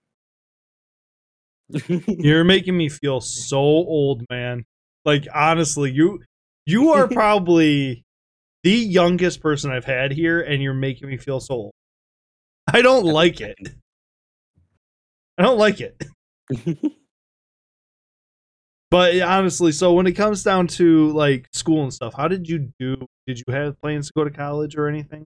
[2.07, 4.65] You're making me feel so old, man.
[5.05, 6.21] Like honestly, you
[6.65, 8.03] you are probably
[8.63, 11.71] the youngest person I've had here, and you're making me feel so old.
[12.71, 13.57] I don't like it.
[15.37, 16.01] I don't like it.
[18.91, 22.71] But honestly, so when it comes down to like school and stuff, how did you
[22.79, 22.95] do?
[23.25, 25.25] Did you have plans to go to college or anything?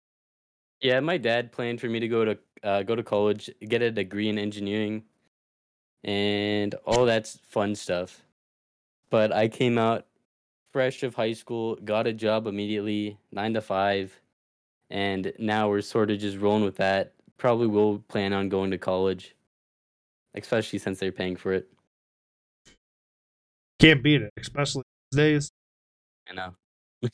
[0.81, 3.91] Yeah, my dad planned for me to go to uh, go to college, get a
[3.91, 5.05] degree in engineering,
[6.05, 8.23] and all that's fun stuff.
[9.11, 10.07] But I came out
[10.73, 14.19] fresh of high school, got a job immediately, nine to five,
[14.91, 17.15] and now we're sort of just rolling with that.
[17.39, 19.35] Probably will plan on going to college,
[20.35, 21.69] especially since they're paying for it.
[23.79, 25.51] Can't beat it, especially these days.
[26.29, 26.55] I know.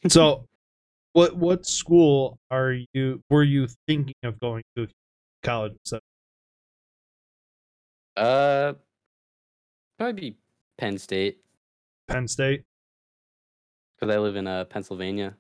[0.09, 0.46] So,
[1.14, 4.87] what what school are you were you thinking of going to
[5.42, 5.72] college?
[5.85, 5.98] So,
[8.16, 8.74] Uh,
[9.98, 10.37] probably
[10.79, 11.38] Penn State
[12.09, 12.62] Penn State.
[13.96, 15.35] because I live in uh Pennsylvania,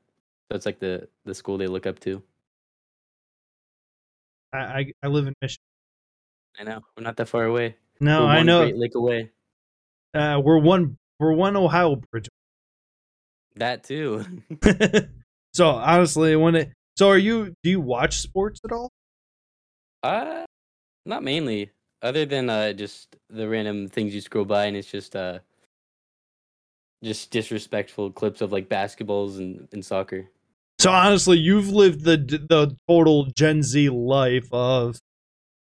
[0.50, 2.22] so it's like the the school they look up to.
[4.52, 5.62] I I, I live in Michigan.
[6.58, 7.76] I know we're not that far away.
[8.00, 8.60] No, We're I know.
[8.62, 9.30] Great Lake away.
[10.14, 12.28] Uh, we're one we're one Ohio bridge.
[13.56, 14.24] That too.
[15.54, 17.54] so honestly, when it so are you?
[17.62, 18.90] Do you watch sports at all?
[20.02, 20.44] uh,
[21.06, 21.70] not mainly.
[22.02, 25.38] other than uh just the random things you scroll by and it's just uh
[27.02, 30.30] just disrespectful clips of like basketballs and, and soccer.
[30.80, 34.98] So honestly, you've lived the the total Gen Z life of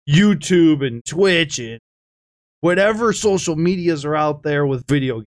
[0.10, 1.80] YouTube and Twitch and
[2.62, 5.16] whatever social medias are out there with video.
[5.18, 5.26] games.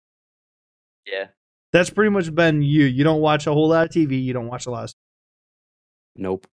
[1.06, 1.26] Yeah.
[1.74, 2.84] That's pretty much been you.
[2.84, 4.22] You don't watch a whole lot of TV.
[4.22, 4.84] You don't watch a lot.
[4.84, 4.94] Of,
[6.14, 6.46] Nope.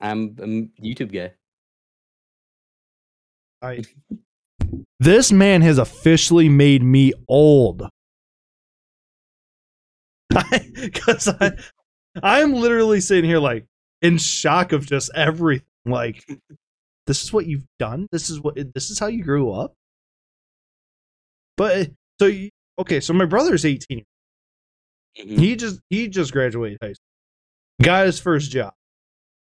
[0.00, 1.32] I'm I'm a YouTube guy.
[3.62, 3.84] I,
[4.98, 7.88] this man has officially made me old.
[10.74, 11.52] Because I,
[12.22, 13.64] I'm literally sitting here like
[14.02, 15.64] in shock of just everything.
[15.86, 16.22] Like,
[17.06, 18.08] this is what you've done.
[18.10, 18.56] This is what.
[18.74, 19.72] This is how you grew up.
[21.56, 24.04] But so you, okay, so my brother's 18.
[25.18, 25.38] Mhm.
[25.38, 27.06] He just he just graduated high school,
[27.82, 28.74] got his first job.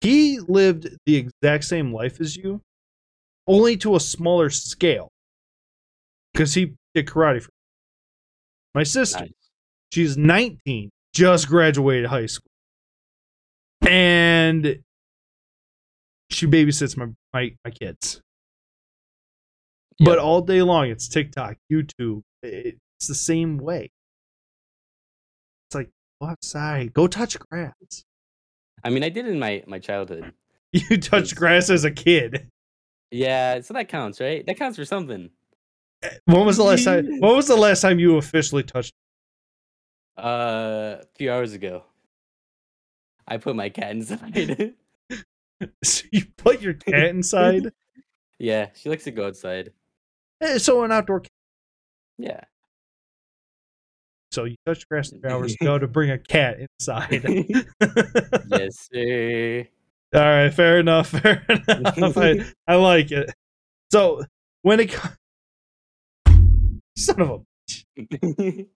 [0.01, 2.63] He lived the exact same life as you,
[3.47, 5.09] only to a smaller scale.
[6.33, 7.43] Because he did karate.
[7.43, 7.51] For
[8.75, 9.33] my sister, Nice.
[9.93, 12.51] she's 19, just graduated high school,
[13.87, 14.83] and
[16.31, 18.21] she babysits my my, my kids.
[19.99, 22.23] But all day long, it's TikTok, YouTube.
[22.43, 23.91] It's the same way.
[25.71, 28.05] It's like go outside, go touch grass.
[28.83, 30.33] I mean, I did in my my childhood.
[30.73, 32.47] You touched grass as a kid.
[33.11, 34.47] Yeah, so that counts, right?
[34.47, 35.31] That counts for something.
[36.27, 37.07] When was the last time?
[37.21, 38.93] When was the last time you officially touched?
[40.17, 41.83] Uh, a few hours ago,
[43.27, 44.75] I put my cat inside.
[45.83, 47.73] So you put your cat inside.
[48.39, 49.73] yeah, she likes to go outside.
[50.41, 51.21] Eh, so an outdoor.
[51.21, 51.31] cat.
[52.17, 52.41] Yeah.
[54.31, 57.25] So you touched grass three hours ago to bring a cat inside.
[58.51, 59.67] yes, sir.
[60.15, 61.09] All right, fair enough.
[61.09, 62.17] Fair enough.
[62.17, 63.33] I, I like it.
[63.93, 64.25] So
[64.63, 65.09] when it, co-
[66.97, 68.67] son of a bitch.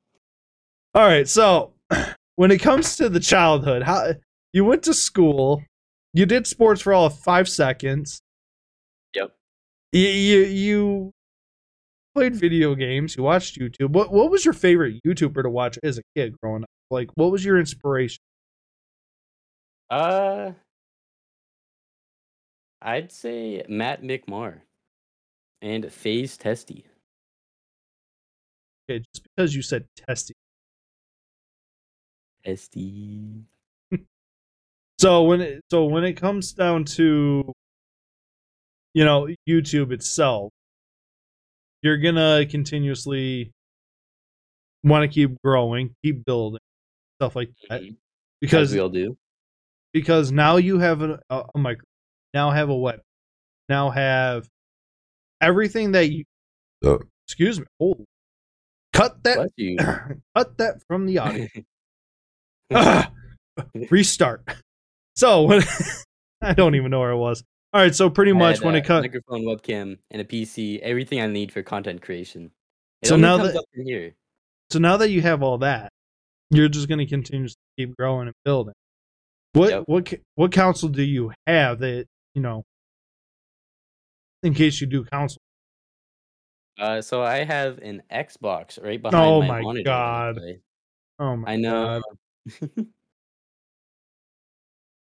[0.94, 1.72] All right, so
[2.36, 4.14] when it comes to the childhood, how
[4.52, 5.62] you went to school,
[6.12, 8.20] you did sports for all of five seconds.
[9.14, 9.32] Yep.
[9.92, 11.12] You you, you
[12.14, 13.16] played video games.
[13.16, 13.90] You watched YouTube.
[13.90, 16.70] What what was your favorite YouTuber to watch as a kid growing up?
[16.90, 18.20] Like, what was your inspiration?
[19.90, 20.52] Uh,
[22.82, 24.60] I'd say Matt McMar
[25.62, 26.84] and FaZe Testy.
[28.90, 30.36] Okay, just because you said testing.
[32.44, 33.44] Testy.
[35.00, 37.52] So when it, so when it comes down to
[38.94, 40.52] you know YouTube itself,
[41.84, 43.52] you're gonna continuously
[44.82, 46.60] want to keep growing, keep building,
[47.20, 47.82] stuff like that.
[47.82, 47.88] Mhm.
[47.90, 47.94] As
[48.40, 49.16] Because we all do.
[49.92, 51.84] because now you have a, a, a micro,
[52.34, 53.00] now have a web,
[53.68, 54.48] now have
[55.40, 56.24] everything that you.
[57.26, 57.66] Excuse me.
[57.78, 58.04] Hold.
[58.92, 59.50] Cut that.
[59.56, 59.76] You.
[60.36, 61.46] cut that from the audio.
[62.74, 63.12] Ah,
[63.90, 64.42] restart.
[65.16, 65.60] So
[66.42, 67.44] I don't even know where I was.
[67.74, 71.26] All right, so pretty much when it comes, microphone, webcam, and a PC, everything I
[71.26, 72.52] need for content creation.
[73.02, 74.14] It So now that- here.
[74.70, 75.90] so now that you have all that,
[76.50, 78.74] you're just going to continue to keep growing and building.
[79.54, 79.82] What Yep.
[79.86, 82.62] what what counsel do you have that you know?
[84.44, 85.40] In case you do counsel.
[86.78, 89.84] Uh, so I have an Xbox right behind Oh my, my monitor.
[89.84, 90.60] that I God.
[91.18, 92.02] Oh my I know.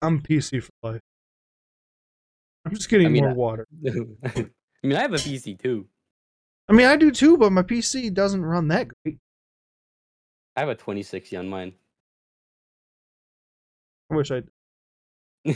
[0.03, 1.01] I'm PC for life.
[2.64, 3.66] I'm just getting I mean, more I- water.
[3.87, 5.87] I mean, I have a PC too.
[6.68, 9.18] I mean, I do too, but my PC doesn't run that great.
[10.57, 11.72] I have a 2060 on mine.
[14.11, 14.42] I wish I.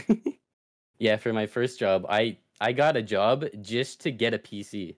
[0.99, 4.97] yeah, for my first job, I I got a job just to get a PC.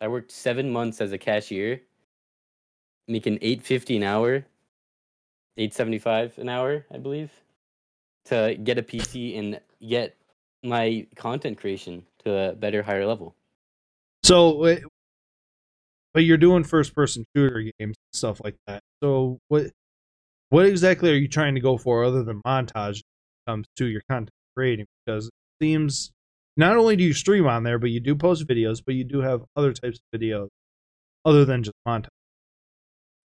[0.00, 1.80] I worked seven months as a cashier,
[3.08, 4.44] making eight fifty an hour,
[5.56, 7.32] eight seventy five an hour, I believe,
[8.26, 10.17] to get a PC and get
[10.68, 13.34] my content creation to a better, higher level.
[14.24, 14.78] So,
[16.14, 18.82] but you're doing first person shooter games and stuff like that.
[19.02, 19.70] So, what
[20.50, 23.86] what exactly are you trying to go for other than montage when it comes to
[23.86, 24.86] your content creating?
[25.04, 26.10] Because it seems
[26.56, 29.20] not only do you stream on there, but you do post videos, but you do
[29.20, 30.48] have other types of videos
[31.24, 32.08] other than just montage.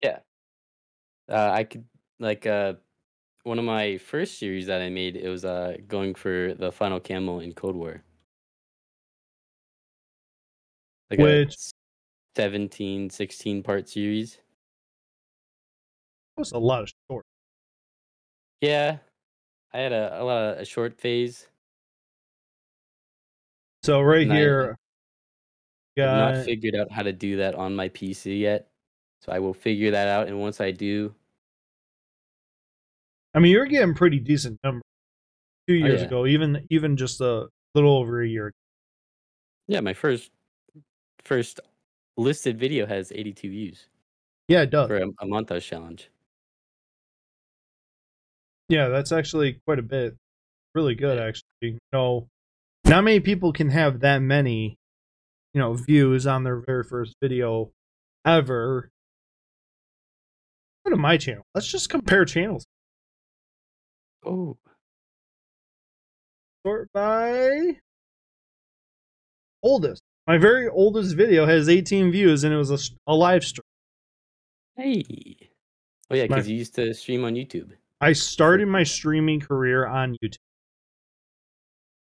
[0.03, 0.19] Yeah,
[1.31, 1.85] uh, I could
[2.19, 2.75] like uh,
[3.45, 5.17] one of my first series that I made.
[5.17, 8.03] It was uh going for the final camo in Cold War.
[11.11, 11.73] Like Which- a
[12.37, 14.37] 17, 16 part series.
[16.37, 17.27] That was a lot of short.
[18.63, 18.99] Yeah,
[19.73, 21.49] I had a, a lot of a short phase.
[23.83, 24.37] So right Nice.
[24.39, 24.77] here, I've
[25.97, 28.71] got not figured out how to do that on my PC yet.
[29.21, 31.15] So I will figure that out and once I do,
[33.35, 34.83] I mean, you're getting pretty decent numbers
[35.69, 36.07] two oh, years yeah.
[36.07, 38.49] ago, even even just a little over a year.
[38.49, 38.57] ago.
[39.69, 40.31] yeah, my first
[41.25, 41.61] first
[42.17, 43.87] listed video has 82 views
[44.49, 44.89] Yeah, it does.
[44.89, 46.11] for a, a montage challenge.
[48.69, 50.17] Yeah, that's actually quite a bit.
[50.75, 51.43] Really good, actually.
[51.61, 52.29] You know,
[52.85, 54.77] not many people can have that many,
[55.55, 57.71] you know, views on their very first video
[58.27, 58.91] ever.
[60.85, 61.45] Go to my channel.
[61.55, 62.65] Let's just compare channels.
[64.25, 64.57] Oh,
[66.65, 67.77] Sort by
[69.63, 70.03] oldest.
[70.29, 72.79] My very oldest video has 18 views, and it was a,
[73.11, 73.65] a live stream.
[74.77, 75.05] hey.
[76.11, 77.71] Oh yeah, because you used to stream on YouTube.
[78.01, 80.37] I started my streaming career on YouTube.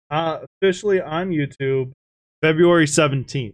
[0.09, 1.91] Uh, officially on YouTube,
[2.41, 3.53] February 17th.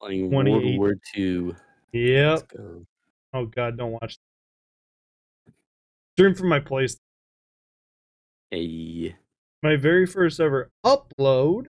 [0.00, 1.54] Playing World War II.
[1.92, 2.48] Yep.
[2.56, 2.84] Go.
[3.34, 4.16] Oh god, don't watch.
[6.18, 6.96] Stream from my place.
[8.50, 9.14] Hey.
[9.62, 11.66] My very first ever upload.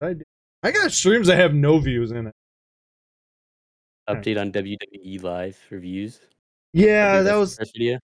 [0.00, 0.14] I
[0.62, 2.34] I got streams that have no views in it.
[4.08, 6.20] Update on WWE Live reviews.
[6.72, 7.98] Yeah, that was video.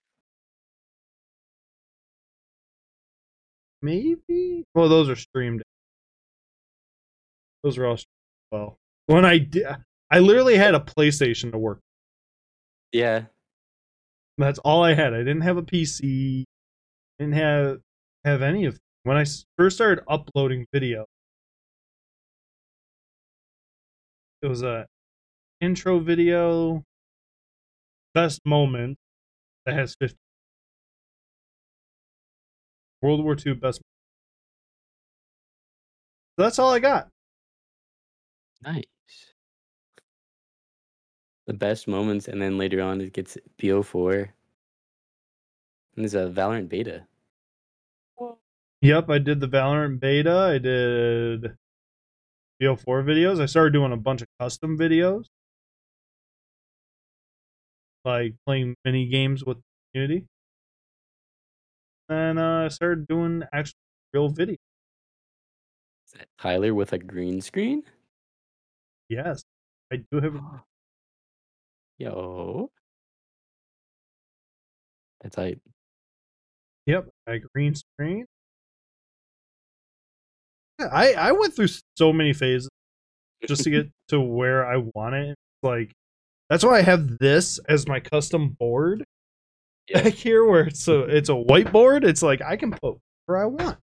[3.80, 4.64] maybe.
[4.74, 5.62] Well, those are streamed.
[7.62, 8.10] Those are all streamed
[8.50, 8.76] well.
[9.06, 9.66] When I did,
[10.10, 11.80] I literally had a PlayStation to work.
[12.92, 13.26] Yeah.
[14.38, 15.14] That's all I had.
[15.14, 16.44] I didn't have a PC.
[17.18, 17.78] Didn't have
[18.24, 18.78] have any of.
[19.04, 19.24] when I
[19.56, 21.06] first started uploading video,
[24.42, 24.86] it was a
[25.60, 26.84] intro video,
[28.14, 28.98] best moment
[29.64, 30.16] that has 50.
[33.02, 33.80] World War II best.
[36.36, 37.08] That's all I got.
[38.62, 38.84] Nice.
[41.46, 44.28] The best moments, and then later on it gets BO4.
[45.94, 47.06] And there's a Valorant beta.
[48.82, 50.36] Yep, I did the Valorant beta.
[50.36, 51.56] I did
[52.60, 53.40] BO4 videos.
[53.40, 55.26] I started doing a bunch of custom videos,
[58.04, 60.26] like playing mini games with the community.
[62.08, 63.78] And uh, I started doing actual
[64.12, 64.56] real video.
[66.06, 67.82] Is that Tyler with a green screen?
[69.08, 69.42] Yes,
[69.92, 70.40] I do have.
[71.98, 72.70] Yo.
[75.22, 75.58] That's like
[76.86, 78.26] Yep, a green screen.
[80.78, 82.68] Yeah, I I went through so many phases
[83.46, 85.36] just to get to where I want it.
[85.62, 85.92] Like
[86.48, 89.04] that's why I have this as my custom board
[89.88, 90.02] Yeah.
[90.04, 92.04] back here, where it's a it's a whiteboard.
[92.04, 93.78] It's like I can put where I want.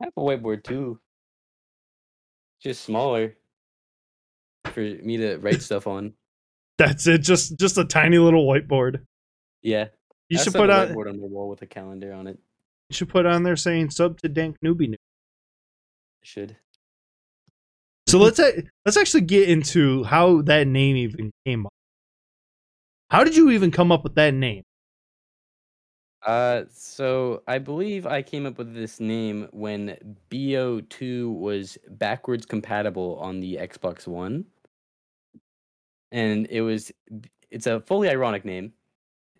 [0.00, 0.98] I have a whiteboard too.
[2.60, 3.36] Just smaller
[4.66, 6.14] for me to write stuff on.
[6.86, 7.18] That's it.
[7.18, 9.04] Just just a tiny little whiteboard.
[9.62, 9.88] Yeah.
[10.28, 12.38] You should put have on a whiteboard on my wall with a calendar on it.
[12.88, 14.94] you should put on there saying sub to Dank Newbie.
[14.94, 14.96] I
[16.22, 16.56] should.
[18.08, 18.40] So let's
[18.84, 21.72] let's actually get into how that name even came up.
[23.10, 24.64] How did you even come up with that name?
[26.26, 33.18] Uh, so I believe I came up with this name when BO2 was backwards compatible
[33.20, 34.46] on the Xbox One.
[36.12, 36.92] And it was
[37.50, 38.72] it's a fully ironic name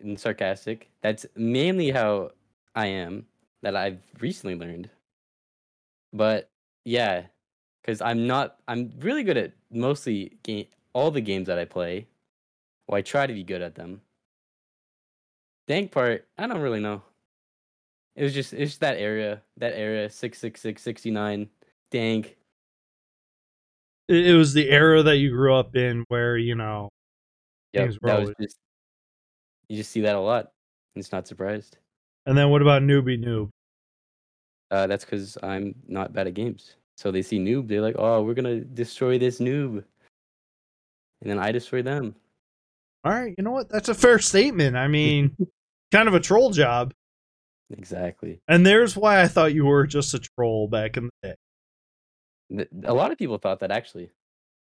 [0.01, 0.89] and sarcastic.
[1.01, 2.31] That's mainly how
[2.75, 3.25] I am
[3.61, 4.89] that I've recently learned.
[6.11, 6.49] But
[6.83, 7.27] yeah,
[7.83, 12.07] cuz I'm not I'm really good at mostly game all the games that I play.
[12.87, 14.01] Well, I try to be good at them.
[15.67, 17.03] Dank part, I don't really know.
[18.15, 21.49] It was just it's that area, that area six six six sixty nine,
[21.89, 22.37] dank.
[24.07, 26.89] It, it was the era that you grew up in, where you know.
[27.73, 28.57] Yep, Things were that was always- just
[29.69, 30.51] you just see that a lot.
[30.95, 31.77] It's not surprised.
[32.25, 33.49] And then what about Newbie Noob?
[34.69, 36.75] Uh, that's because I'm not bad at games.
[36.97, 39.83] So they see noob, they're like, "Oh, we're gonna destroy this noob,"
[41.21, 42.15] and then I destroy them.
[43.03, 43.69] All right, you know what?
[43.69, 44.77] That's a fair statement.
[44.77, 45.35] I mean,
[45.91, 46.93] kind of a troll job.
[47.71, 48.39] Exactly.
[48.47, 51.35] And there's why I thought you were just a troll back in the day.
[52.85, 54.11] A lot of people thought that actually.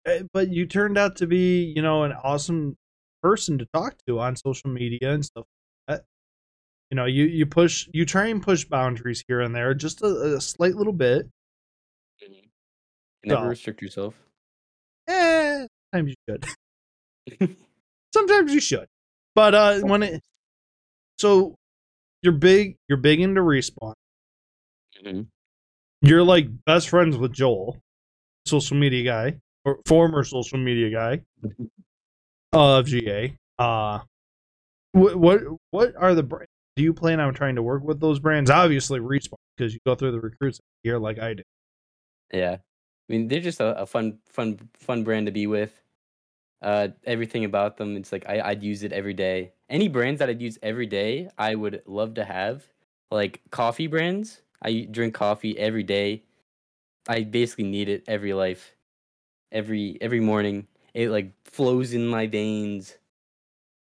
[0.06, 2.78] Eh, But you turned out to be, you know, an awesome
[3.22, 5.46] person to talk to on social media and stuff
[5.88, 6.06] like that.
[6.92, 10.36] You know, you, you push, you try and push boundaries here and there, just a,
[10.38, 11.28] a slight little bit.
[12.22, 12.30] You
[13.26, 14.16] never So- restrict yourself.
[15.08, 16.46] Eh, sometimes you should.
[18.14, 18.88] sometimes you should.
[19.36, 20.22] But uh when it
[21.20, 21.56] so
[22.22, 23.94] you're big you're big into respawn.
[25.04, 25.28] Mhm.
[26.02, 27.78] You're like best friends with Joel,
[28.46, 31.22] social media guy or former social media guy
[32.54, 33.36] of GA.
[33.58, 34.00] Uh
[34.94, 35.42] what what
[35.72, 36.44] what are the br-
[36.76, 38.50] do you plan on trying to work with those brands?
[38.50, 41.46] Obviously, respawn because you go through the recruits here like I did.
[42.34, 45.82] Yeah, I mean they're just a, a fun, fun, fun brand to be with.
[46.62, 49.54] Uh, everything about them, it's like I, I'd use it every day.
[49.70, 52.64] Any brands that I'd use every day, I would love to have.
[53.12, 56.24] Like coffee brands, I drink coffee every day.
[57.08, 58.76] I basically need it every life,
[59.52, 60.68] every every morning.
[60.94, 62.98] It like flows in my veins.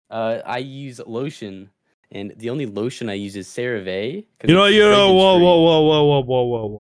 [0.09, 1.70] Uh, I use lotion,
[2.12, 4.26] and the only lotion I use is CeraVe.
[4.39, 5.45] 'cause You know, you know, whoa, fragrance-free.
[5.45, 6.82] whoa, whoa, whoa, whoa, whoa, whoa, whoa.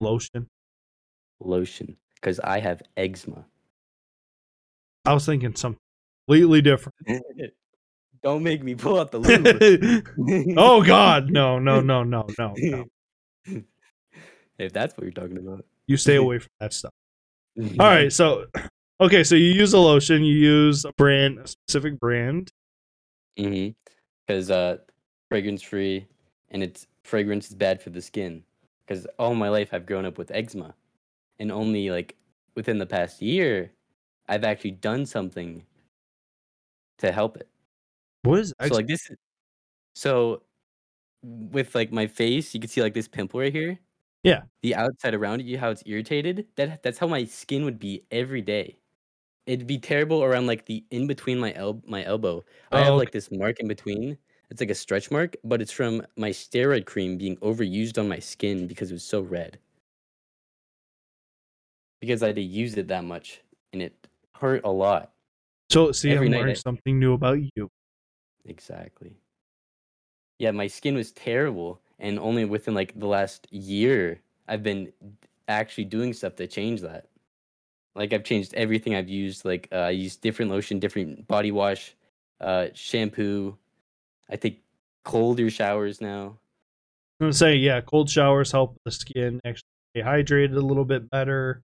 [0.00, 0.48] Lotion.
[1.42, 3.46] lotion because I have eczema.
[5.06, 5.78] I was thinking something
[6.26, 6.96] completely different.
[8.22, 9.18] Don't make me pull out the
[10.18, 10.56] lube.
[10.58, 12.84] oh God, no, no, no, no, no, no.
[14.58, 15.64] if that's what you're talking about.
[15.86, 16.92] You stay away from that stuff.
[17.58, 18.46] All right, so
[19.00, 22.50] okay, so you use a lotion, you use a brand, a specific brand.
[23.38, 23.70] Mm-hmm.
[24.26, 24.78] Because uh,
[25.28, 26.06] fragrance free,
[26.50, 28.44] and it's fragrance is bad for the skin.
[28.86, 30.74] Because all my life I've grown up with eczema,
[31.38, 32.16] and only like
[32.54, 33.72] within the past year,
[34.28, 35.64] I've actually done something
[36.98, 37.48] to help it.
[38.22, 39.16] What is So like this, is-
[39.94, 40.42] so
[41.22, 43.78] with like my face, you can see like this pimple right here.
[44.22, 44.42] Yeah.
[44.62, 46.46] The outside around it, you how it's irritated.
[46.56, 48.78] That that's how my skin would be every day.
[49.46, 52.44] It'd be terrible around like the in between my el- my elbow.
[52.72, 52.98] I Oh, have okay.
[52.98, 54.18] like this mark in between.
[54.50, 58.18] It's like a stretch mark, but it's from my steroid cream being overused on my
[58.18, 59.58] skin because it was so red.
[62.00, 63.42] Because I had to use it that much,
[63.72, 63.94] and it
[64.34, 65.12] hurt a lot.
[65.70, 67.70] so see, every I'm night learning I- something new about you.
[68.44, 69.16] Exactly.
[70.38, 74.92] Yeah, my skin was terrible, and only within like the last year, I've been
[75.48, 77.06] actually doing stuff to change that.
[77.94, 79.44] Like I've changed everything I've used.
[79.44, 81.94] Like uh, I use different lotion, different body wash,
[82.40, 83.56] uh, shampoo.
[84.30, 84.62] I take
[85.04, 86.38] colder showers now.
[87.20, 91.10] I'm gonna say, yeah, cold showers help the skin actually stay hydrated a little bit
[91.10, 91.62] better.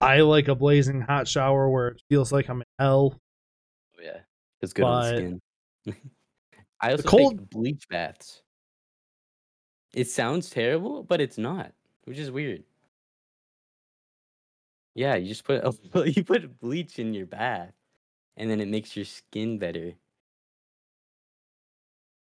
[0.00, 3.18] I like a blazing hot shower where it feels like I'm in hell.
[3.98, 4.18] Oh yeah,
[4.60, 5.40] it's good on the skin.
[6.80, 8.42] I also cold- take bleach baths.
[9.94, 11.72] It sounds terrible, but it's not,
[12.04, 12.64] which is weird.
[14.94, 15.62] Yeah, you just put
[16.16, 17.72] you put bleach in your bath,
[18.36, 19.92] and then it makes your skin better.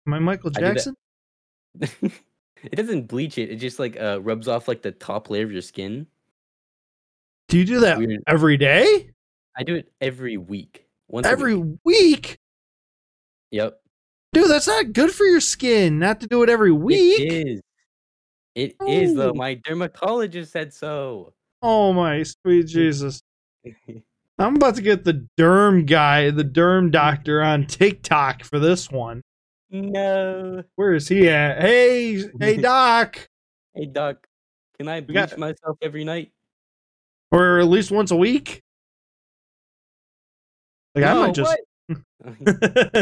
[0.05, 0.95] Am I Michael do Jackson?
[1.79, 5.51] it doesn't bleach it; it just like uh, rubs off like the top layer of
[5.51, 6.07] your skin.
[7.47, 9.11] Do you do that every day?
[9.55, 10.87] I do it every week.
[11.07, 12.16] Once Every week.
[13.51, 13.79] Yep.
[14.33, 17.19] Dude, that's not good for your skin not to do it every week.
[17.19, 17.61] It is.
[18.55, 19.33] It is though.
[19.33, 21.33] My dermatologist said so.
[21.61, 23.21] Oh my sweet Jesus.
[24.39, 29.21] I'm about to get the derm guy, the derm doctor on TikTok for this one.
[29.71, 30.63] no.
[30.75, 31.59] Where is he at?
[31.61, 33.27] Hey, hey doc.
[33.73, 34.27] Hey doc,
[34.77, 36.31] can I We got- bleach myself every night?
[37.31, 38.61] Or at least once a week.
[40.95, 41.57] Like I might just?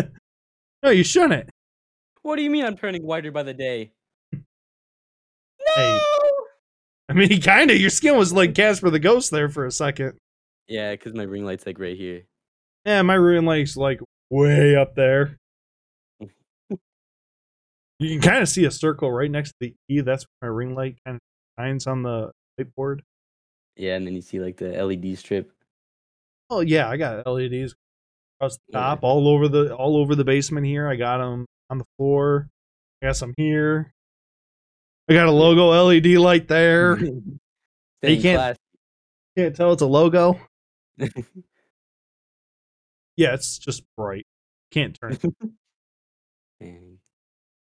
[0.86, 1.50] No, you shouldn't.
[2.22, 3.92] what do you mean I'm turning whiter by the day?
[4.34, 5.74] No.
[5.76, 6.00] Hey.
[7.10, 7.76] I mean kinda.
[7.76, 10.14] Your skin was like Casper the Ghost there for a second.
[10.68, 12.22] Yeah, because my ring light's like right here.
[12.86, 15.38] Yeah, my ring light's like way up there.
[17.98, 20.02] You can kind of see a circle right next to the E.
[20.02, 21.22] That's where my ring light kind of
[21.58, 23.00] shines on the whiteboard.
[23.76, 25.52] Yeah, and then you see like the LED strip.
[26.52, 27.74] Oh yeah, I got LEDs
[28.40, 28.80] across the Yeah.
[28.80, 30.88] top, all over the all over the basement here.
[30.88, 32.50] I got them on the floor.
[33.02, 33.92] I got some here.
[35.10, 36.98] I got a logo LED light there.
[37.00, 37.22] you
[38.02, 38.60] can't- classy.
[39.38, 40.40] Can't tell it's a logo.
[43.18, 44.26] Yeah, it's just bright.
[44.72, 45.14] Can't turn.
[45.14, 45.22] it.
[46.60, 46.98] Dang,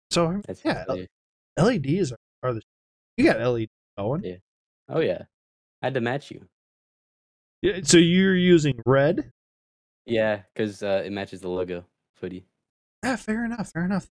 [0.10, 1.64] So uh, That's yeah, yeah.
[1.64, 2.62] LEDs are, are the.
[3.18, 4.24] You got LED going.
[4.24, 4.36] Yeah.
[4.89, 5.24] Oh yeah,
[5.82, 6.45] I had to match you.
[7.62, 9.30] Yeah, So you're using red.
[10.08, 11.84] Yeah, because uh, it matches the logo
[12.16, 12.45] footy.
[13.03, 13.72] Yeah, fair enough.
[13.74, 14.08] Fair enough.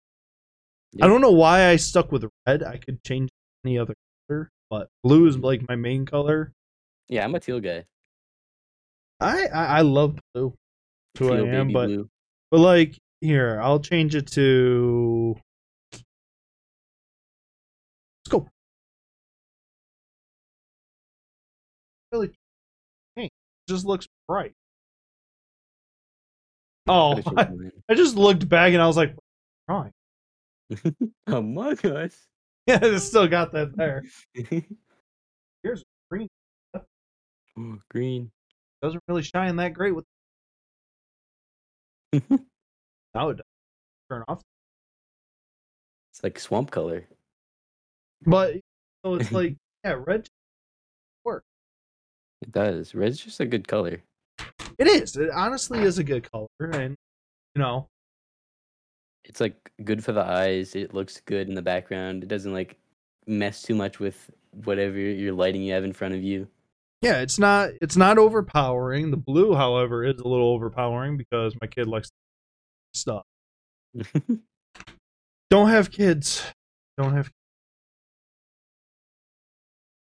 [0.93, 1.05] Yeah.
[1.05, 2.62] I don't know why I stuck with red.
[2.62, 3.28] I could change
[3.64, 3.95] any other
[4.28, 6.53] color, but blue is like my main color.
[7.09, 7.84] Yeah, I'm a teal guy.
[9.18, 10.55] I I, I love blue.
[11.18, 12.09] Who I am, but blue.
[12.53, 15.36] but like here, I'll change it to.
[15.93, 16.03] Let's
[18.28, 18.49] go.
[22.12, 22.30] Really,
[23.16, 23.28] hey,
[23.68, 24.55] just looks bright.
[26.91, 27.49] Oh, I.
[27.88, 29.14] I just looked back and I was like,
[29.68, 29.93] wrong.
[31.28, 32.16] Among Us.
[32.66, 34.03] Yeah, it's still got that there.
[35.62, 36.28] Here's green.
[36.74, 38.32] oh, green.
[38.82, 40.05] Doesn't really shine that great with.
[43.14, 43.41] now it
[44.11, 44.43] turn off.
[46.12, 47.07] It's like swamp color.
[48.26, 48.55] But
[49.05, 50.28] so it's like yeah, red.
[51.24, 51.47] Works.
[52.43, 52.95] It does.
[52.97, 54.03] Red's just a good color.
[54.81, 55.14] It is.
[55.16, 56.97] It honestly is a good color, and
[57.55, 57.87] you know,
[59.24, 60.74] It's like good for the eyes.
[60.74, 62.24] It looks good in the background.
[62.24, 62.76] It doesn't like
[63.26, 64.31] mess too much with
[64.64, 66.49] whatever your lighting you have in front of you.
[67.03, 67.70] yeah, it's not.
[67.83, 69.11] It's not overpowering.
[69.11, 72.11] The blue, however, is a little overpowering because my kid likes
[72.95, 73.24] stuff.
[75.51, 76.43] Don't have kids.
[76.97, 77.31] Don't have.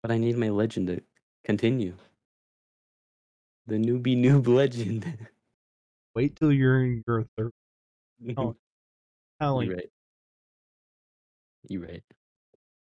[0.02, 1.02] but I need my legend to
[1.44, 1.96] continue.
[3.68, 5.06] The newbie noob legend.
[6.16, 7.52] Wait till you're in your third.
[8.38, 8.56] Oh,
[9.42, 9.68] telling.
[9.68, 9.90] You're right.
[11.68, 12.04] You're right.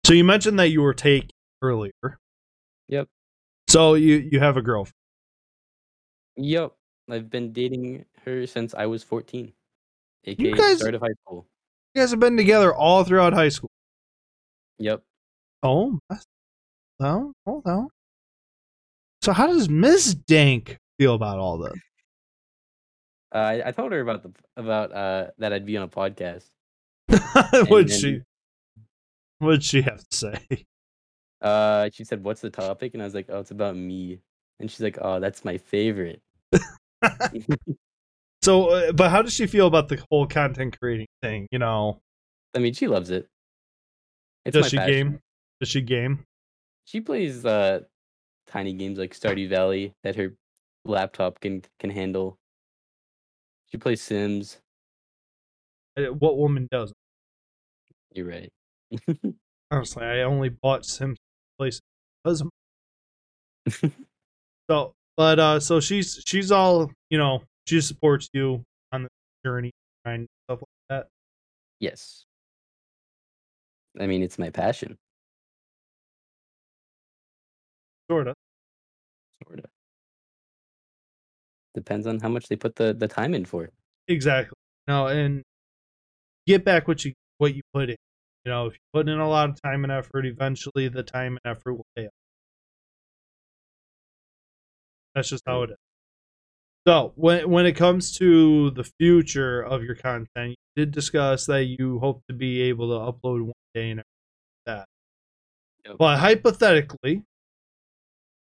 [0.07, 1.31] So you mentioned that you were taken
[1.63, 1.93] earlier.
[2.89, 3.09] Yep.
[3.69, 4.95] So you you have a girlfriend.
[6.37, 6.73] Yep.
[7.11, 9.53] I've been dating her since I was 14.
[10.27, 11.47] AKA guys- start of high school.
[11.95, 13.71] You guys have been together all throughout high school.
[14.79, 15.03] Yep.
[15.65, 16.25] Oh, that's-
[17.01, 17.89] no, hold on.
[19.23, 21.75] So how does Miss Dank feel about all this?
[23.35, 26.47] Uh, I, I told her about the about uh that I'd be on a podcast.
[27.69, 28.21] What'd then- she?
[29.39, 30.67] What'd she have to say?
[31.41, 34.21] Uh, she said, "What's the topic?" And I was like, "Oh, it's about me."
[34.61, 36.23] And she's like, "Oh, that's my favorite."
[38.45, 41.49] So, uh, but how does she feel about the whole content creating thing?
[41.51, 42.01] You know,
[42.55, 43.27] I mean, she loves it.
[44.45, 44.95] It's does my she passion.
[44.95, 45.21] game?
[45.59, 46.25] Does she game?
[46.85, 47.81] She plays uh
[48.53, 50.35] tiny games like Stardew Valley that her
[50.85, 52.37] laptop can can handle.
[53.71, 54.61] She plays Sims.
[55.97, 56.97] Uh, What woman doesn't?
[58.15, 58.53] You're right.
[59.71, 61.17] Honestly, I only bought Sims
[61.59, 61.81] place
[62.23, 62.43] because
[64.71, 64.93] so.
[65.17, 67.43] But uh, so she's she's all you know.
[67.67, 69.09] She supports you on the
[69.45, 69.71] journey
[70.05, 71.09] and stuff like that.
[71.81, 72.25] yes.
[73.99, 74.99] I mean, it's my passion,
[78.11, 78.35] Sort of.
[79.47, 79.67] Sort of.
[81.75, 83.71] Depends on how much they put the the time in for.
[84.09, 84.57] Exactly.
[84.89, 85.43] No, and
[86.47, 87.97] get back what you what you put in.
[88.45, 91.39] You know, if you put in a lot of time and effort, eventually the time
[91.45, 92.13] and effort will pay off.
[95.15, 95.77] That's just how it is.
[96.87, 101.65] So when when it comes to the future of your content, you did discuss that
[101.65, 104.05] you hope to be able to upload one day and everything
[104.67, 104.87] like that.
[105.87, 105.97] Yep.
[105.99, 107.23] But hypothetically,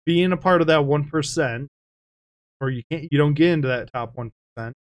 [0.07, 1.68] being a part of that one percent,
[2.61, 4.74] or you can't you don't get into that top one percent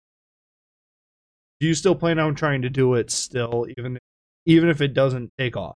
[1.59, 3.97] do you still plan on trying to do it still even
[4.45, 5.76] even if it doesn't take off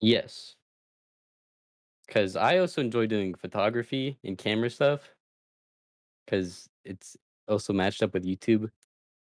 [0.00, 0.54] Yes.
[2.06, 5.00] Because I also enjoy doing photography and camera stuff.
[6.24, 7.16] Because it's
[7.48, 8.70] also matched up with YouTube.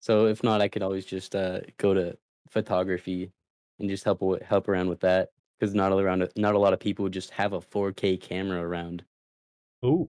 [0.01, 2.17] So if not, I could always just uh, go to
[2.49, 3.31] photography
[3.79, 5.31] and just help help around with that.
[5.63, 8.61] Because not all around, not a lot of people would just have a 4K camera
[8.61, 9.05] around,
[9.85, 10.09] oh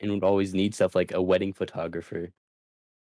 [0.00, 2.30] and would always need stuff like a wedding photographer.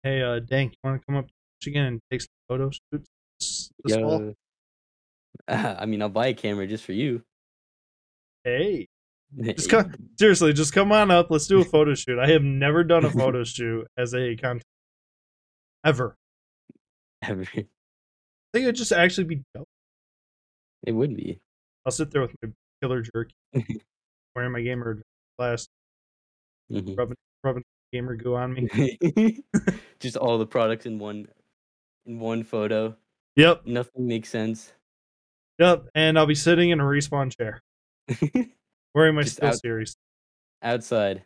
[0.04, 3.08] hey uh dank you want to come up to michigan and take some photo shoots
[3.40, 3.70] this?
[3.84, 4.32] Yo.
[5.48, 7.20] I mean, I'll buy a camera just for you.
[8.44, 8.86] hey
[9.42, 12.84] just come seriously just come on up let's do a photo shoot i have never
[12.84, 14.62] done a photo shoot as a content
[15.84, 16.14] ever
[17.22, 17.42] Ever.
[17.42, 17.66] i think
[18.54, 19.66] it'd just actually be dope
[20.86, 21.40] It would be.
[21.86, 22.50] I'll sit there with my
[22.82, 23.34] killer jerky
[24.34, 25.00] wearing my gamer
[25.38, 25.66] glass
[26.70, 26.96] Mhm.
[26.96, 28.68] rubbing rubbing gamer goo on me
[30.00, 31.26] just all the products in one
[32.06, 32.96] in one photo.
[33.36, 34.72] yep Nothing makes sense.
[35.58, 37.60] yep and i'll be sitting in a respawn chair
[38.94, 39.94] wearing my Just still out- series
[40.62, 41.24] outside.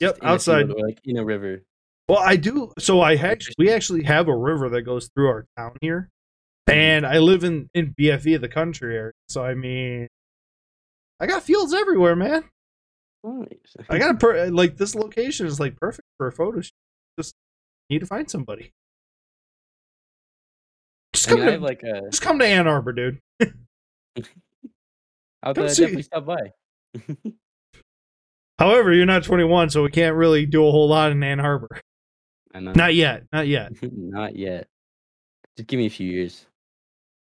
[0.00, 0.68] Yep, just in field outside.
[0.70, 1.62] like in a river.
[2.08, 2.72] Well, I do.
[2.78, 6.10] So I actually, we actually have a river that goes through our town here,
[6.66, 9.12] and I live in in BFE, the country area.
[9.28, 10.08] So I mean,
[11.20, 12.44] I got fields everywhere, man.
[13.22, 13.76] Nice.
[13.88, 16.72] I got a per- like this location is like perfect for a photo shoot.
[17.18, 17.34] Just
[17.90, 18.72] need to find somebody.
[21.14, 22.00] Just I come mean, I to have like a.
[22.10, 23.18] just come to Ann Arbor, dude.
[25.42, 26.52] I'll come see- definitely stop by.
[28.58, 31.68] However, you're not 21, so we can't really do a whole lot in Ann Arbor.
[32.54, 32.60] I.
[32.60, 33.24] Not yet.
[33.32, 33.72] Not yet.
[33.82, 34.68] Not yet.
[35.56, 36.46] Just give me a few years.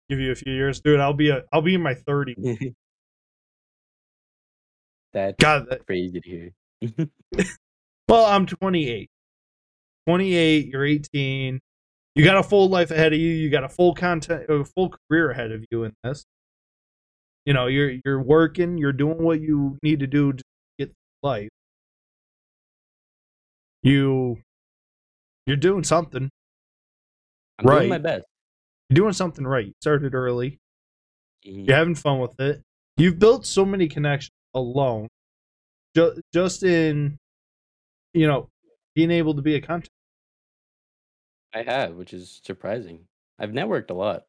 [0.08, 1.00] Give you a few years, dude.
[1.00, 2.36] I'll be a I'll be in my 30s.
[5.12, 6.52] That's God, that- crazy to hear.
[8.08, 9.10] Well, I'm 28.
[10.06, 11.58] 28, you're 18.
[12.14, 13.30] You got a full life ahead of you.
[13.32, 16.24] You got a full content, a full career ahead of you in this.
[17.46, 18.78] You know, you're you're working.
[18.78, 20.42] You're doing what you need to do to
[20.78, 20.92] get
[21.24, 21.48] life.
[23.82, 24.36] You,
[25.46, 26.30] you're doing something.
[27.58, 27.78] I'm Right.
[27.80, 28.24] doing my best.
[28.88, 29.66] You're doing something right.
[29.66, 30.58] You started early.
[31.42, 32.62] You're having fun with it.
[32.96, 35.08] You've built so many connections alone,
[35.94, 37.18] ju- just in,
[38.14, 38.48] you know,
[38.94, 39.90] being able to be a content.
[41.54, 43.06] I have, which is surprising.
[43.38, 44.24] I've networked a lot.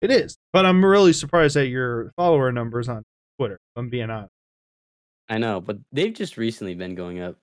[0.00, 3.02] It is, but I'm really surprised at your follower numbers on
[3.38, 3.58] Twitter.
[3.76, 4.30] I'm being honest.
[5.28, 7.36] I know, but they've just recently been going up.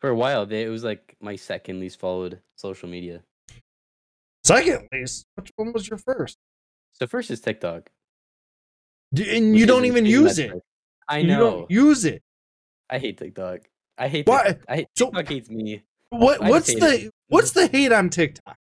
[0.00, 3.22] For a while, they, it was like my second least followed social media.
[4.46, 6.36] Second least, which one was your first?
[6.92, 7.90] So first is TikTok.
[9.12, 10.52] D- And you don't even use it.
[11.08, 11.38] I You know.
[11.50, 12.22] don't use it.
[12.90, 13.60] I hate TikTok.
[13.96, 14.26] I hate.
[14.26, 14.44] Why?
[14.52, 15.82] Tik- I hate So- TikTok hates me.
[16.10, 16.42] What?
[16.42, 17.10] I What's the it.
[17.28, 18.56] What's the hate on TikTok?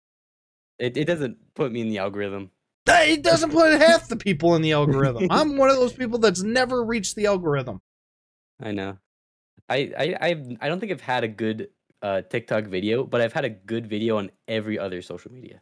[0.78, 2.52] It, it doesn't put me in the algorithm.
[2.88, 5.28] It doesn't put half the people in the algorithm.
[5.30, 7.80] I'm one of those people that's never reached the algorithm.
[8.60, 8.98] I know.
[9.70, 11.70] I I I've, I don't think I've had a good
[12.02, 15.62] uh, TikTok video, but I've had a good video on every other social media.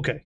[0.00, 0.24] Okay.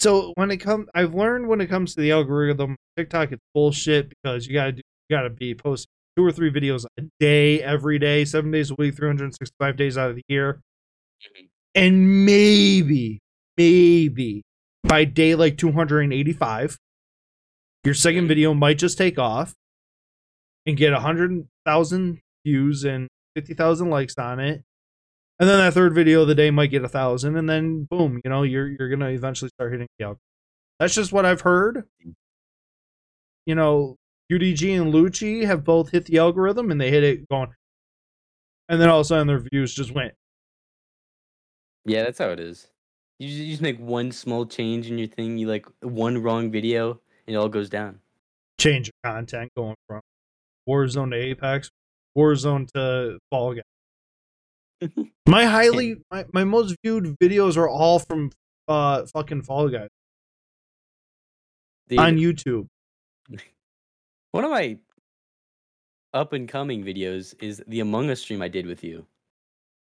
[0.00, 4.08] So when it comes, I've learned when it comes to the algorithm, TikTok it's bullshit
[4.10, 7.98] because you gotta do, you gotta be posting two or three videos a day, every
[7.98, 10.60] day, seven days a week, 365 days out of the year,
[11.22, 11.48] Mhm.
[11.74, 13.18] and maybe,
[13.56, 14.42] maybe
[14.84, 16.78] by day like 285,
[17.84, 18.28] your second Mhm.
[18.28, 19.54] video might just take off
[20.64, 24.62] and get a hundred thousand views and 50,000 likes on it
[25.38, 28.20] and then that third video of the day might get a thousand, and then boom,
[28.24, 30.20] you know, you're you're gonna eventually start hitting the algorithm.
[30.78, 31.84] That's just what I've heard.
[33.46, 33.96] You know,
[34.32, 37.50] UDG and Lucci have both hit the algorithm, and they hit it going,
[38.68, 40.14] and then all of a sudden their views just went.
[41.84, 42.68] Yeah, that's how it is.
[43.18, 45.38] You just, you just make one small change in your thing.
[45.38, 48.00] You like one wrong video, and it all goes down.
[48.60, 50.00] Change of content going from
[50.68, 51.70] Warzone to Apex,
[52.16, 53.62] Warzone to Fall Guys.
[55.28, 58.30] My highly, my, my most viewed videos are all from
[58.68, 59.88] uh fucking Fall Guys
[61.88, 62.66] Dude, on YouTube.
[64.32, 64.78] one of my
[66.14, 69.06] up and coming videos is the Among Us stream I did with you.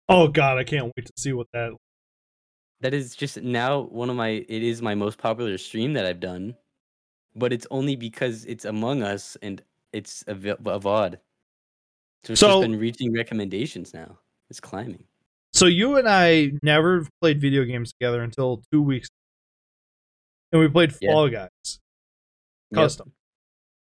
[0.08, 1.72] Oh god, I can't wait to see what that
[2.82, 4.30] That is just now one of my.
[4.30, 6.56] It is my most popular stream that I've done,
[7.36, 9.62] but it's only because it's Among Us and
[9.94, 11.18] it's a, a VOD.
[12.24, 14.18] So it's So- just been reaching recommendations now.
[14.50, 15.04] It's climbing.
[15.54, 19.10] So you and I never played video games together until two weeks,
[20.52, 21.12] and we played Yeah.
[21.12, 21.80] Fall Guys Yep.
[22.76, 23.14] custom.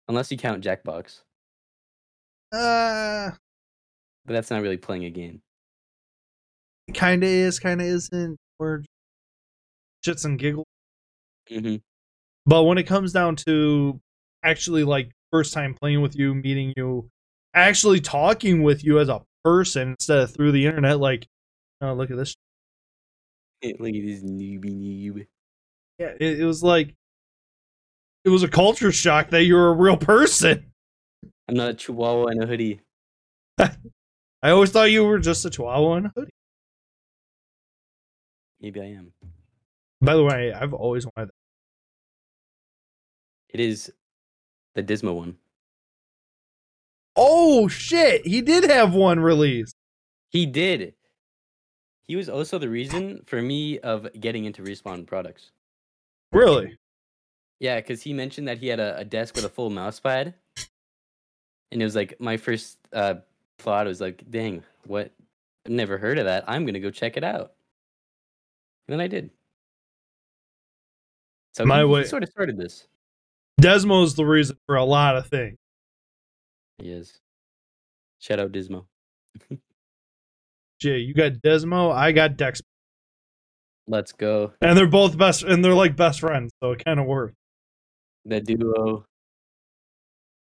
[0.09, 1.21] Unless you count Jackbox,
[2.53, 3.31] Uh,
[4.25, 5.41] but that's not really playing a game.
[6.89, 8.37] It kind of is, kind of isn't.
[8.59, 8.83] We're
[10.05, 10.67] shits and giggles.
[11.49, 11.77] hmm
[12.47, 14.01] But when it comes down to
[14.43, 17.09] actually like first time playing with you, meeting you,
[17.55, 21.26] actually talking with you as a person instead of through the internet, like,
[21.80, 22.34] oh look at this.
[23.62, 25.26] Look at this newbie noob.
[25.99, 26.95] Yeah, it, it was like,
[28.24, 30.72] it was a culture shock that you're a real person.
[31.47, 32.80] I'm not a chihuahua in a hoodie.
[33.59, 33.70] I
[34.45, 36.30] always thought you were just a chihuahua in a hoodie.
[38.62, 39.12] Maybe I am.
[40.01, 41.34] By the way, I've always wanted that.
[43.51, 43.93] It is
[44.74, 45.36] the Desmo one.
[47.17, 49.75] Oh shit, he did have one released.
[50.31, 50.95] He did.
[52.07, 55.51] He was also the reason for me of getting into respawn products.
[56.33, 56.77] Really?
[57.61, 60.35] Yeah, because he mentioned that he had a, a desk with a full mouse pad,
[61.71, 63.15] and it was like my first uh,
[63.59, 65.13] thought was like, "Dang, what?
[65.67, 66.45] I've never heard of that.
[66.49, 67.53] I'm gonna go check it out."
[68.89, 69.31] And then I did.
[71.53, 72.87] So My he, he sort of started this.
[73.61, 75.59] Desmo's the reason for a lot of things.
[76.81, 77.20] He is.
[78.18, 78.87] Shout out Desmo.
[80.81, 82.62] Jay, you got Desmo, I got Dex,
[83.87, 84.53] Let's go.
[84.61, 87.35] and they're both best, and they're like best friends, so it kind of works.
[88.24, 89.05] The duo.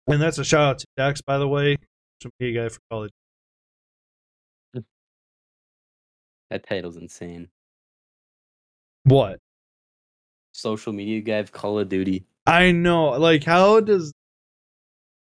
[0.06, 1.76] And that's a shout out to Dex, by the way,
[2.22, 3.10] social media guy for college.
[6.50, 7.48] That title's insane.
[9.04, 9.38] What?
[10.52, 12.24] Social media guy of Call of Duty.
[12.46, 14.12] I know, like, how does,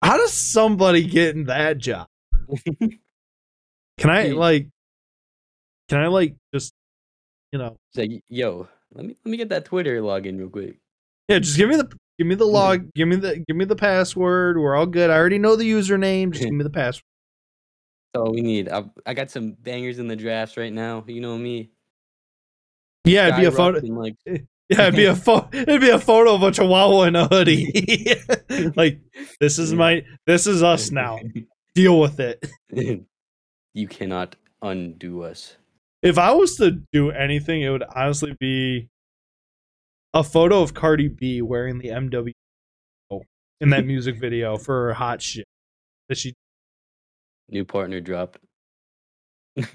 [0.04, 2.06] how does somebody get in that job?
[3.98, 4.68] Can I like,
[5.88, 6.72] can I like just,
[7.52, 10.78] you know, It's like, yo, let me let me get that Twitter login real quick.
[11.28, 11.88] yeah, just give me the,
[12.18, 12.52] give me the hmm.
[12.52, 14.58] log, give me the, give me the password.
[14.58, 15.10] We're all good.
[15.10, 16.32] I already know the username.
[16.32, 17.04] Just give me the password.
[18.12, 18.68] That's all we need.
[18.68, 21.04] I, I got some bangers in the drafts right now.
[21.06, 21.70] You know me.
[23.04, 23.78] Yeah, it'd be a photo.
[23.78, 24.16] skyrocketing, Like,
[24.68, 25.48] Yeah, it'd be a photo.
[25.52, 28.16] It'd be a photo of a chihuahua in a hoodie.
[28.76, 29.00] like
[29.38, 30.04] this is my.
[30.26, 31.18] This is us now.
[31.74, 32.44] Deal with it.
[33.74, 35.56] you cannot undo us.
[36.02, 38.88] If I was to do anything, it would honestly be
[40.14, 42.32] a photo of Cardi B wearing the MW
[43.60, 45.46] in that music video for her hot shit.
[46.08, 46.34] That she
[47.48, 48.38] New partner dropped.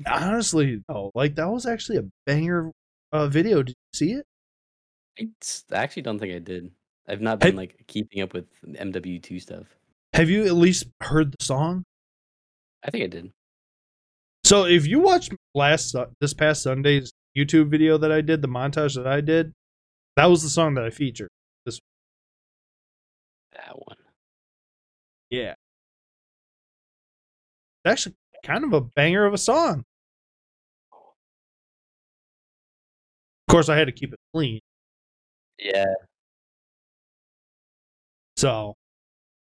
[0.08, 2.72] honestly, oh, like that was actually a banger
[3.12, 3.62] uh, video.
[3.62, 4.26] Did you see it?
[5.18, 6.72] I s- I actually don't think I did.
[7.08, 9.68] I've not Have- been like keeping up with MW2 stuff.
[10.14, 11.84] Have you at least heard the song?
[12.84, 13.32] I think I did.
[14.46, 18.48] So if you watch last Su- this past Sunday's YouTube video that I did, the
[18.48, 19.54] montage that I did,
[20.16, 21.30] that was the song that I featured.
[21.66, 21.80] This
[23.52, 23.98] that one.
[25.30, 25.56] Yeah.
[27.86, 29.84] It's actually kind of a banger of a song.
[30.92, 30.98] Of
[33.52, 34.60] course, I had to keep it clean.
[35.60, 35.94] Yeah.
[38.38, 38.76] So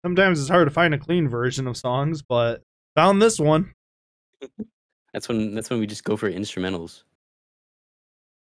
[0.03, 2.61] sometimes it's hard to find a clean version of songs, but
[2.95, 3.73] found this one.
[5.13, 7.03] That's when that's when we just go for instrumentals.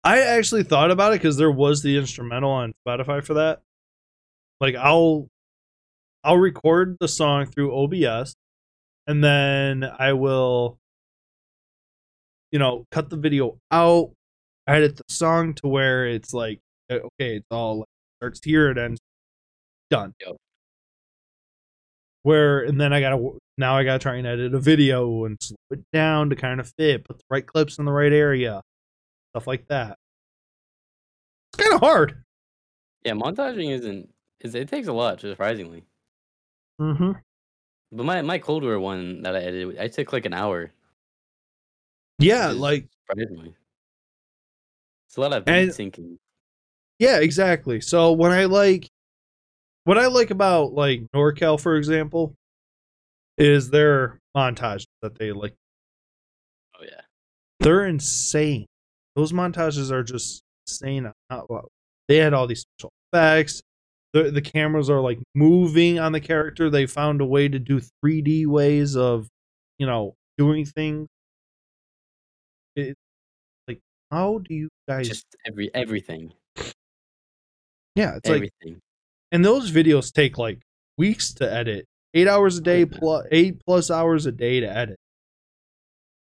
[0.04, 3.62] I actually thought about it because there was the instrumental on Spotify for that.
[4.60, 5.30] Like I'll
[6.22, 8.36] I'll record the song through OBS
[9.08, 10.78] and then I will
[12.52, 14.12] you know cut the video out,
[14.68, 16.60] edit the song to where it's like
[16.92, 17.88] okay, it's all like,
[18.20, 19.00] starts here and ends
[19.90, 20.14] done.
[20.26, 20.36] Yep.
[22.24, 25.56] Where and then I gotta now I gotta try and edit a video and slow
[25.72, 28.62] it down to kind of fit, put the right clips in the right area
[29.32, 29.96] stuff like that.
[31.54, 32.24] It's kind of hard.
[33.06, 34.10] Yeah, montaging isn't
[34.42, 35.84] is it takes a lot, surprisingly.
[36.82, 37.12] Mm-hmm.
[37.92, 40.72] But my my Cold War one that I edited, I took like an hour.
[42.18, 43.56] Yeah, like surprisingly.
[45.08, 46.18] It's a lot of And- syncing.
[47.00, 47.82] Yeah, exactly.
[47.82, 48.88] So when I like,
[49.86, 52.36] what I like about like NorCal, for example,
[53.38, 55.56] is their montages that they like.
[56.76, 57.02] Oh yeah.
[57.62, 58.66] They're insane.
[59.16, 61.12] Those montages are just insane.
[62.08, 63.62] They had all these special effects.
[64.14, 66.70] The the cameras are like moving on the character.
[66.70, 69.28] They found a way to do 3D ways of,
[69.78, 71.08] you know, doing things.
[72.76, 72.96] It
[73.68, 73.80] like
[74.12, 75.08] how do you guys?
[75.08, 76.34] Just every everything.
[77.96, 78.52] Yeah, it's like
[79.32, 80.60] and those videos take like
[80.98, 81.86] weeks to edit.
[82.14, 84.98] Eight hours a day plus eight plus hours a day to edit.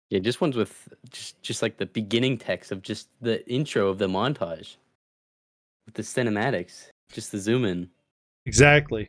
[0.10, 3.98] Yeah, just ones with just just like the beginning text of just the intro of
[3.98, 4.78] the montage.
[5.86, 6.90] With the cinematics.
[7.12, 7.90] Just the zoom in.
[8.48, 9.08] Exactly.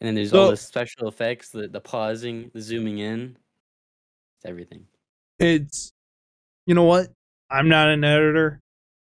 [0.00, 3.36] And then there's So- all the special effects, the the pausing, the zooming in.
[4.38, 4.86] It's everything.
[5.38, 5.92] It's
[6.66, 7.08] you know what?
[7.50, 8.60] I'm not an editor.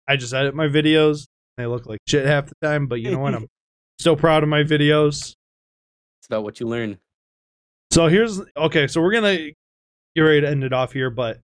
[0.07, 1.25] I just edit my videos.
[1.60, 3.36] They look like shit half the time, but you know what?
[3.36, 3.45] I'm
[3.99, 5.34] still proud of my videos.
[6.20, 6.97] It's about what you learn.
[7.91, 8.88] So here's okay.
[8.88, 9.49] So we're gonna
[10.16, 11.39] get ready to end it off here, but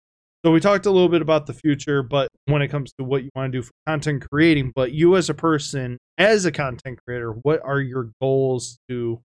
[0.44, 3.24] so we talked a little bit about the future, but when it comes to what
[3.24, 7.00] you want to do for content creating, but you as a person, as a content
[7.08, 9.22] creator, what are your goals to,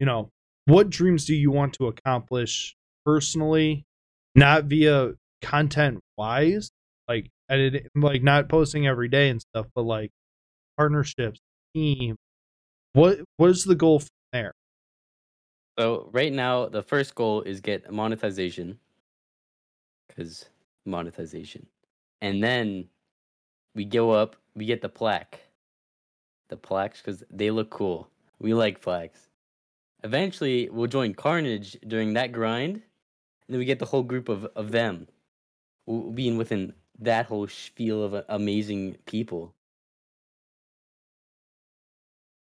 [0.00, 0.28] you know,
[0.66, 2.74] what dreams do you want to accomplish
[3.06, 3.84] personally,
[4.34, 6.70] not via content wise,
[7.08, 10.10] like editing, like not posting every day and stuff, but like
[10.76, 11.40] partnerships,
[11.74, 12.16] team.
[12.92, 14.52] What what is the goal from there?
[15.78, 18.78] So right now, the first goal is get monetization,
[20.08, 20.46] because
[20.86, 21.66] monetization,
[22.20, 22.88] and then
[23.74, 24.36] we go up.
[24.54, 25.40] We get the plaque,
[26.48, 28.08] the plaques because they look cool.
[28.38, 29.28] We like plaques.
[30.04, 32.82] Eventually, we'll join Carnage during that grind, and
[33.48, 35.08] then we get the whole group of of them,
[35.88, 39.54] w- being within that whole spiel of uh, amazing people.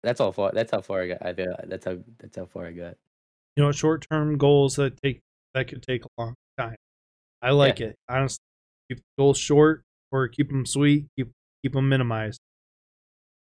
[0.03, 0.51] That's all far.
[0.53, 1.17] That's how far I got.
[1.25, 1.97] I, uh, that's how.
[2.19, 2.95] That's how far I got.
[3.55, 5.19] you know short term goals that take
[5.53, 6.75] that could take a long time
[7.41, 8.39] i like it honestly
[8.89, 11.29] keep the goals short or keep them sweet keep
[11.61, 12.39] keep them minimized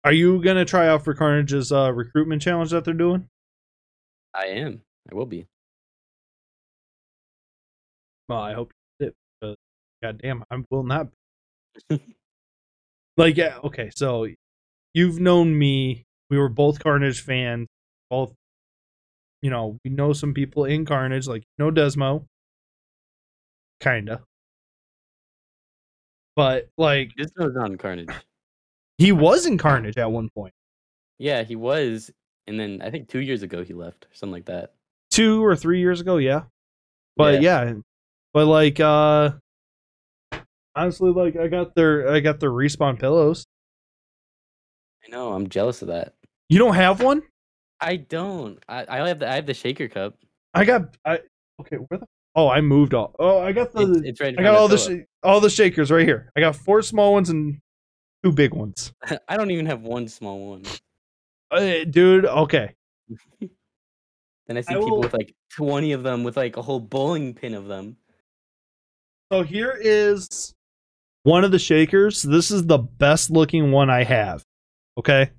[0.03, 3.27] are you gonna try out for carnage's uh recruitment challenge that they're doing
[4.33, 4.81] I am.
[5.11, 5.45] I will be.
[8.27, 8.80] well i hope you did because
[10.01, 11.07] god damn i will not
[13.17, 14.27] like yeah okay so
[14.93, 17.67] you've known me we were both carnage fans
[18.09, 18.33] both
[19.41, 22.25] you know we know some people in carnage like you know desmo.
[23.81, 24.21] Kinda.
[26.35, 28.09] But like This was on Carnage.
[28.99, 30.53] he was in carnage at one point.
[31.17, 32.11] Yeah, he was,
[32.45, 34.73] and then I think two years ago he left, something like that.
[35.09, 36.43] two or three years ago yeah.
[37.17, 37.73] But yeah,
[38.33, 39.31] but like uh
[40.75, 43.45] Honestly, like I got their I got their respawn pillows.
[45.05, 45.33] I know.
[45.33, 46.13] I'm jealous of that.
[46.49, 47.23] You don't have one?
[47.79, 48.63] I don't.
[48.69, 50.15] I, I have the I have the shaker cup.
[50.53, 51.19] I got I
[51.61, 53.13] okay, where the Oh, I moved all.
[53.19, 54.33] Oh, I got the It's, it's right.
[54.37, 56.31] I got all the sh- all the shakers right here.
[56.35, 57.59] I got four small ones and
[58.23, 58.93] two big ones.
[59.27, 60.63] I don't even have one small one.
[61.49, 62.73] Uh, dude, okay.
[64.47, 66.79] Then I see I people will- with like 20 of them with like a whole
[66.79, 67.97] bowling pin of them.
[69.31, 70.53] So here is
[71.23, 72.21] one of the shakers.
[72.21, 74.43] This is the best looking one I have.
[74.97, 75.31] Okay.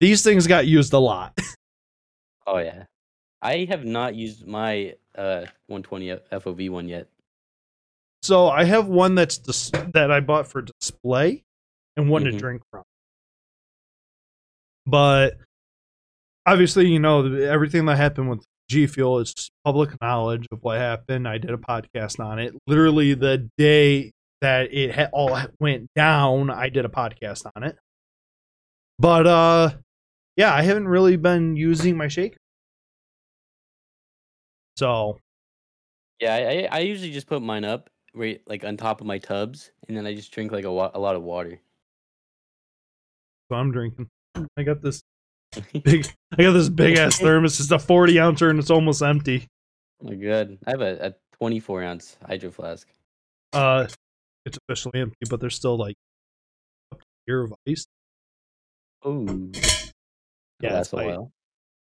[0.00, 1.36] These things got used a lot.
[2.50, 2.84] Oh yeah.
[3.42, 7.06] I have not used my uh 120 FOV one yet.
[8.22, 11.44] So I have one that's dis- that I bought for display
[11.98, 12.38] and one to Mhm.
[12.38, 12.84] drink from.
[14.86, 15.36] But
[16.46, 21.26] obviously, you know, everything that happened with G Fuel is public knowledge of what happened.
[21.26, 22.54] I did a podcast on it.
[22.66, 27.76] Literally the day that it all went down, I did a podcast on it.
[28.98, 29.70] But uh
[30.36, 32.36] yeah, I haven't really been using my shaker.
[34.76, 35.18] So,
[36.20, 39.18] Yeah, I, I I usually just put mine up right like on top of my
[39.18, 41.60] tubs and then I just drink like a, wa- a lot of water.
[43.50, 44.08] so I'm drinking.
[44.56, 45.02] I got this
[45.82, 46.06] big
[46.36, 47.60] I got this big ass thermos.
[47.60, 49.46] It's a 40 ouncer and it's almost empty.
[50.02, 50.58] Oh my god.
[50.66, 52.88] I have a, a 24 ounce hydro flask.
[53.52, 53.86] Uh
[54.44, 55.96] it's officially empty, but there's still like
[56.92, 56.96] a
[57.26, 57.86] year of ice.
[59.04, 59.50] Oh.
[60.60, 61.06] Yeah, that's a ice.
[61.06, 61.30] while.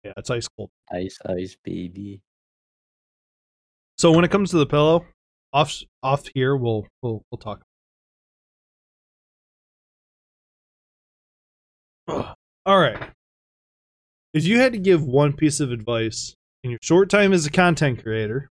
[0.04, 0.70] Yeah, it's ice cold.
[0.92, 2.20] Ice, ice, baby.
[3.98, 5.06] So when it comes to the pillow,
[5.52, 7.62] off off here we'll we'll we'll talk.
[12.66, 13.10] All right.
[14.36, 17.50] If you had to give one piece of advice in your short time as a
[17.50, 18.50] content creator,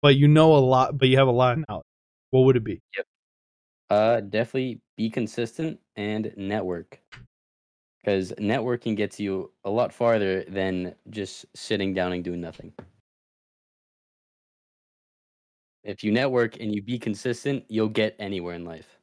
[0.00, 1.84] but you know a lot, but you have a lot of knowledge,
[2.30, 2.80] what would it be?
[3.90, 7.02] Uh, definitely be consistent and network.
[8.00, 12.72] Because networking gets you a lot farther than just sitting down and doing nothing.
[15.82, 18.96] If you network and you be consistent, you'll get anywhere in life.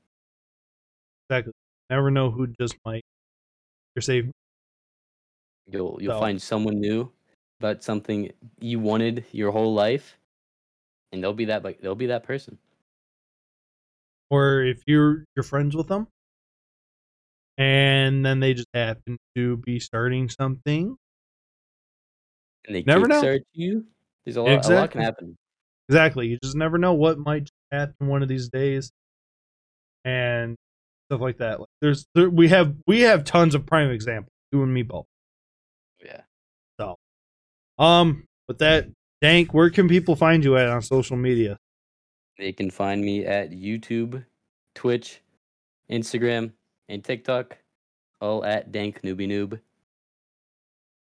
[1.29, 1.53] Exactly.
[1.91, 3.03] Never know who just might.
[3.95, 4.25] You're safe.
[5.71, 7.11] You'll you'll So- find someone new
[7.59, 10.17] about something you wanted your whole life,
[11.11, 12.57] and they'll be that like they'll be that person.
[14.29, 16.07] or if you're you're friends with them
[17.57, 20.95] and then they just happen to be starting something
[22.65, 23.37] And they Never know.
[23.53, 23.85] you.
[24.25, 24.87] There's a lot, a lot Exactly.
[24.93, 25.37] can happen.
[25.89, 28.89] exactly you just never know what might happen one of these days
[30.05, 30.55] and
[31.09, 34.63] stuff like that like there's there, we have we have tons of prime examples you
[34.63, 35.05] and me both.
[37.81, 38.87] Um with that
[39.21, 41.57] dank where can people find you at on social media
[42.37, 44.25] They can find me at YouTube,
[44.73, 45.21] Twitch,
[45.89, 46.53] Instagram,
[46.89, 47.57] and TikTok,
[48.19, 49.59] all at Dank Newbie Noob.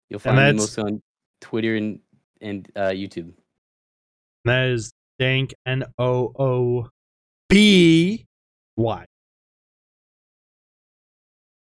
[0.09, 1.01] You'll find me mostly on
[1.39, 1.99] Twitter and
[2.41, 3.31] and uh, YouTube.
[4.43, 6.89] that is dank n o o
[7.47, 8.25] b
[8.75, 9.05] y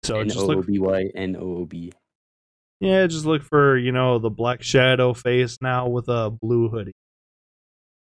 [0.06, 1.92] so N just O O look B Y N O O B.
[2.80, 6.92] Yeah, just look for you know the black shadow face now with a blue hoodie.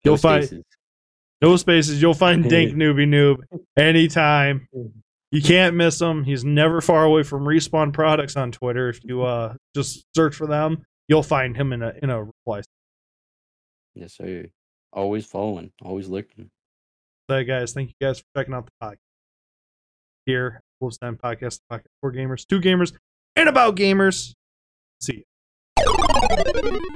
[0.04, 0.64] You'll find spaces.
[1.42, 2.00] no spaces.
[2.00, 3.38] You'll find Dank Newbie Noob
[3.76, 4.68] anytime.
[5.32, 6.24] You can't miss him.
[6.24, 8.88] He's never far away from Respawn Products on Twitter.
[8.88, 12.62] If you uh just search for them, you'll find him in a in a reply.
[13.94, 14.46] Yes, sir.
[14.92, 16.50] Always following, always looking.
[17.30, 18.96] So guys, thank you guys for checking out the podcast.
[20.26, 22.92] Here, Wolf's Den Podcast, Podcast for gamers, two gamers,
[23.36, 24.34] and about gamers.
[25.00, 25.24] See
[25.78, 26.90] you.